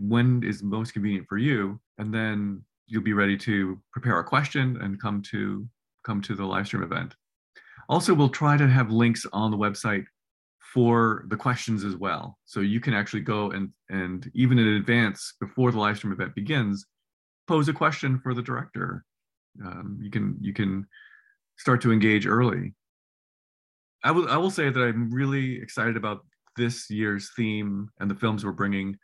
when 0.00 0.42
is 0.42 0.62
most 0.62 0.92
convenient 0.92 1.26
for 1.28 1.38
you, 1.38 1.78
and 1.98 2.12
then 2.12 2.64
you'll 2.86 3.02
be 3.02 3.12
ready 3.12 3.36
to 3.36 3.78
prepare 3.92 4.18
a 4.18 4.24
question 4.24 4.78
and 4.80 5.00
come 5.00 5.22
to 5.22 5.68
come 6.04 6.20
to 6.22 6.34
the 6.34 6.44
live 6.44 6.66
stream 6.66 6.82
event. 6.82 7.14
Also, 7.88 8.14
we'll 8.14 8.28
try 8.28 8.56
to 8.56 8.66
have 8.66 8.90
links 8.90 9.26
on 9.32 9.50
the 9.50 9.56
website 9.56 10.04
for 10.72 11.24
the 11.28 11.36
questions 11.36 11.84
as 11.84 11.96
well. 11.96 12.38
So 12.44 12.60
you 12.60 12.80
can 12.80 12.94
actually 12.94 13.20
go 13.20 13.50
and 13.50 13.70
and 13.90 14.30
even 14.34 14.58
in 14.58 14.66
advance 14.68 15.34
before 15.40 15.70
the 15.70 15.78
live 15.78 15.98
stream 15.98 16.12
event 16.12 16.34
begins, 16.34 16.86
pose 17.46 17.68
a 17.68 17.72
question 17.72 18.20
for 18.22 18.32
the 18.32 18.42
director. 18.42 19.04
Um, 19.64 19.98
you 20.00 20.10
can 20.10 20.36
you 20.40 20.52
can 20.52 20.86
start 21.58 21.82
to 21.82 21.92
engage 21.92 22.26
early. 22.26 22.74
I 24.02 24.12
will 24.12 24.28
I 24.28 24.36
will 24.38 24.50
say 24.50 24.70
that 24.70 24.80
I'm 24.80 25.10
really 25.10 25.60
excited 25.60 25.96
about 25.96 26.24
this 26.56 26.88
year's 26.90 27.30
theme 27.36 27.90
and 28.00 28.10
the 28.10 28.14
films 28.14 28.44
we're 28.44 28.52
bringing. 28.52 28.96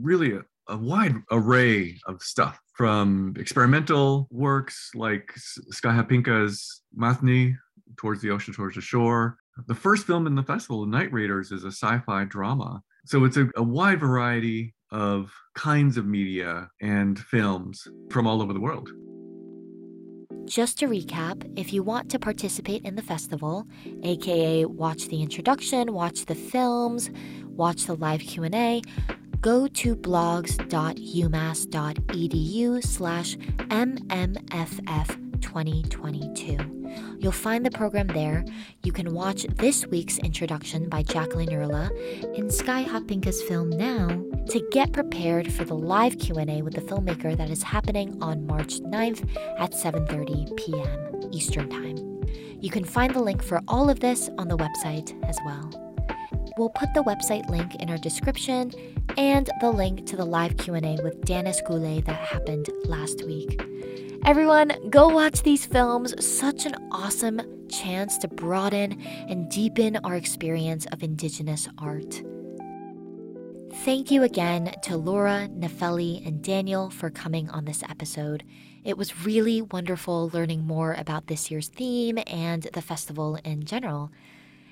Really 0.00 0.32
a, 0.32 0.42
a 0.68 0.76
wide 0.76 1.16
array 1.30 1.98
of 2.06 2.22
stuff 2.22 2.60
from 2.74 3.34
experimental 3.38 4.28
works 4.30 4.90
like 4.94 5.32
Sky 5.36 5.90
Hopinka's 5.90 6.82
Mathni, 6.96 7.56
Towards 7.96 8.20
the 8.20 8.30
Ocean, 8.30 8.54
Towards 8.54 8.74
the 8.74 8.80
Shore. 8.80 9.38
The 9.68 9.74
first 9.74 10.06
film 10.06 10.26
in 10.26 10.34
the 10.34 10.42
festival, 10.42 10.84
Night 10.84 11.12
Raiders, 11.12 11.52
is 11.52 11.64
a 11.64 11.68
sci 11.68 11.98
fi 12.00 12.24
drama. 12.24 12.82
So 13.06 13.24
it's 13.24 13.36
a, 13.36 13.48
a 13.56 13.62
wide 13.62 14.00
variety 14.00 14.74
of 14.90 15.32
kinds 15.54 15.96
of 15.96 16.06
media 16.06 16.68
and 16.80 17.18
films 17.18 17.86
from 18.10 18.26
all 18.26 18.42
over 18.42 18.52
the 18.52 18.60
world. 18.60 18.90
Just 20.46 20.78
to 20.80 20.86
recap, 20.86 21.50
if 21.58 21.72
you 21.72 21.82
want 21.82 22.10
to 22.10 22.18
participate 22.18 22.84
in 22.84 22.96
the 22.96 23.02
festival, 23.02 23.66
aka 24.02 24.64
watch 24.66 25.08
the 25.08 25.22
introduction, 25.22 25.92
watch 25.92 26.26
the 26.26 26.34
films, 26.34 27.10
watch 27.46 27.84
the 27.84 27.94
live 27.94 28.20
Q&A, 28.20 28.82
go 29.44 29.68
to 29.68 29.94
blogs.umass.edu 29.94 32.82
slash 32.82 33.36
mmff 33.36 35.08
2022. 35.42 37.18
You'll 37.18 37.30
find 37.30 37.66
the 37.66 37.70
program 37.70 38.06
there. 38.06 38.42
You 38.84 38.92
can 38.92 39.12
watch 39.12 39.42
this 39.56 39.86
week's 39.88 40.16
introduction 40.20 40.88
by 40.88 41.02
Jacqueline 41.02 41.50
Urla 41.50 41.90
in 42.34 42.48
Sky 42.48 42.84
Hopinka's 42.84 43.42
film 43.42 43.68
now 43.68 44.08
to 44.48 44.66
get 44.72 44.94
prepared 44.94 45.52
for 45.52 45.66
the 45.66 45.74
live 45.74 46.18
Q&A 46.18 46.62
with 46.62 46.72
the 46.72 46.80
filmmaker 46.80 47.36
that 47.36 47.50
is 47.50 47.62
happening 47.62 48.16
on 48.22 48.46
March 48.46 48.80
9th 48.80 49.28
at 49.58 49.72
7:30 49.72 50.56
p.m. 50.56 51.30
Eastern 51.32 51.68
Time. 51.68 51.98
You 52.62 52.70
can 52.70 52.84
find 52.84 53.14
the 53.14 53.20
link 53.20 53.42
for 53.42 53.60
all 53.68 53.90
of 53.90 54.00
this 54.00 54.30
on 54.38 54.48
the 54.48 54.56
website 54.56 55.12
as 55.28 55.38
well. 55.44 55.83
We'll 56.56 56.70
put 56.70 56.94
the 56.94 57.02
website 57.02 57.50
link 57.50 57.74
in 57.76 57.90
our 57.90 57.98
description 57.98 58.70
and 59.18 59.50
the 59.60 59.72
link 59.72 60.06
to 60.06 60.16
the 60.16 60.24
live 60.24 60.56
Q&A 60.56 60.98
with 61.02 61.20
Danis 61.22 61.64
Goulet 61.66 62.04
that 62.04 62.14
happened 62.14 62.68
last 62.84 63.24
week. 63.24 63.60
Everyone, 64.24 64.72
go 64.88 65.08
watch 65.08 65.42
these 65.42 65.66
films. 65.66 66.14
Such 66.24 66.64
an 66.64 66.76
awesome 66.92 67.42
chance 67.68 68.18
to 68.18 68.28
broaden 68.28 69.00
and 69.02 69.50
deepen 69.50 69.96
our 70.04 70.14
experience 70.14 70.86
of 70.92 71.02
Indigenous 71.02 71.68
art. 71.78 72.22
Thank 73.78 74.12
you 74.12 74.22
again 74.22 74.72
to 74.84 74.96
Laura, 74.96 75.48
Nefeli, 75.50 76.24
and 76.24 76.40
Daniel 76.40 76.88
for 76.88 77.10
coming 77.10 77.50
on 77.50 77.64
this 77.64 77.82
episode. 77.82 78.44
It 78.84 78.96
was 78.96 79.26
really 79.26 79.60
wonderful 79.60 80.30
learning 80.32 80.64
more 80.64 80.94
about 80.94 81.26
this 81.26 81.50
year's 81.50 81.68
theme 81.68 82.18
and 82.28 82.62
the 82.74 82.80
festival 82.80 83.40
in 83.44 83.64
general. 83.64 84.12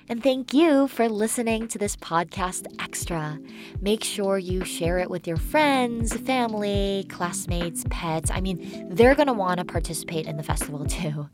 And 0.09 0.21
thank 0.21 0.53
you 0.53 0.89
for 0.89 1.07
listening 1.07 1.69
to 1.69 1.77
this 1.77 1.95
podcast 1.95 2.67
extra. 2.81 3.39
Make 3.79 4.03
sure 4.03 4.37
you 4.37 4.65
share 4.65 4.99
it 4.99 5.09
with 5.09 5.25
your 5.25 5.37
friends, 5.37 6.13
family, 6.13 7.05
classmates, 7.09 7.85
pets. 7.89 8.29
I 8.29 8.41
mean, 8.41 8.87
they're 8.89 9.15
going 9.15 9.27
to 9.27 9.33
want 9.33 9.59
to 9.59 9.65
participate 9.65 10.27
in 10.27 10.35
the 10.35 10.43
festival 10.43 10.85
too. 10.87 11.29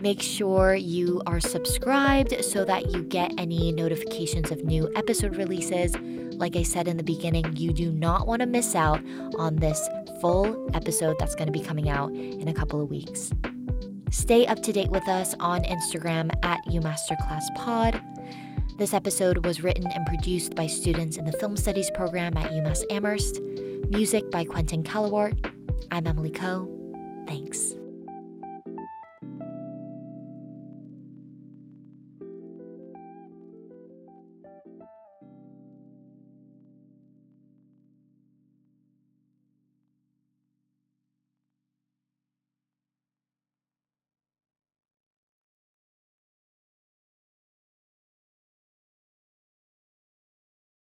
Make 0.00 0.20
sure 0.20 0.74
you 0.74 1.22
are 1.26 1.40
subscribed 1.40 2.44
so 2.44 2.64
that 2.64 2.90
you 2.90 3.02
get 3.02 3.32
any 3.38 3.72
notifications 3.72 4.50
of 4.50 4.64
new 4.64 4.90
episode 4.96 5.36
releases. 5.36 5.96
Like 6.36 6.56
I 6.56 6.64
said 6.64 6.88
in 6.88 6.96
the 6.96 7.04
beginning, 7.04 7.56
you 7.56 7.72
do 7.72 7.92
not 7.92 8.26
want 8.26 8.40
to 8.40 8.46
miss 8.46 8.74
out 8.74 9.00
on 9.38 9.56
this 9.56 9.88
full 10.20 10.70
episode 10.74 11.18
that's 11.18 11.34
going 11.34 11.46
to 11.46 11.52
be 11.52 11.64
coming 11.64 11.88
out 11.88 12.10
in 12.10 12.48
a 12.48 12.54
couple 12.54 12.80
of 12.80 12.90
weeks. 12.90 13.30
Stay 14.10 14.46
up 14.46 14.62
to 14.62 14.72
date 14.72 14.90
with 14.90 15.08
us 15.08 15.34
on 15.40 15.62
Instagram 15.64 16.30
at 16.44 16.64
UMasterClassPod. 16.66 18.00
This 18.78 18.94
episode 18.94 19.44
was 19.44 19.62
written 19.62 19.86
and 19.86 20.06
produced 20.06 20.54
by 20.54 20.66
students 20.66 21.16
in 21.16 21.24
the 21.24 21.32
Film 21.32 21.56
Studies 21.56 21.90
program 21.92 22.36
at 22.36 22.50
UMass 22.50 22.84
Amherst. 22.90 23.40
Music 23.90 24.30
by 24.30 24.44
Quentin 24.44 24.82
Callawart. 24.82 25.52
I'm 25.90 26.06
Emily 26.06 26.30
Coe. 26.30 26.68
Thanks. 27.26 27.74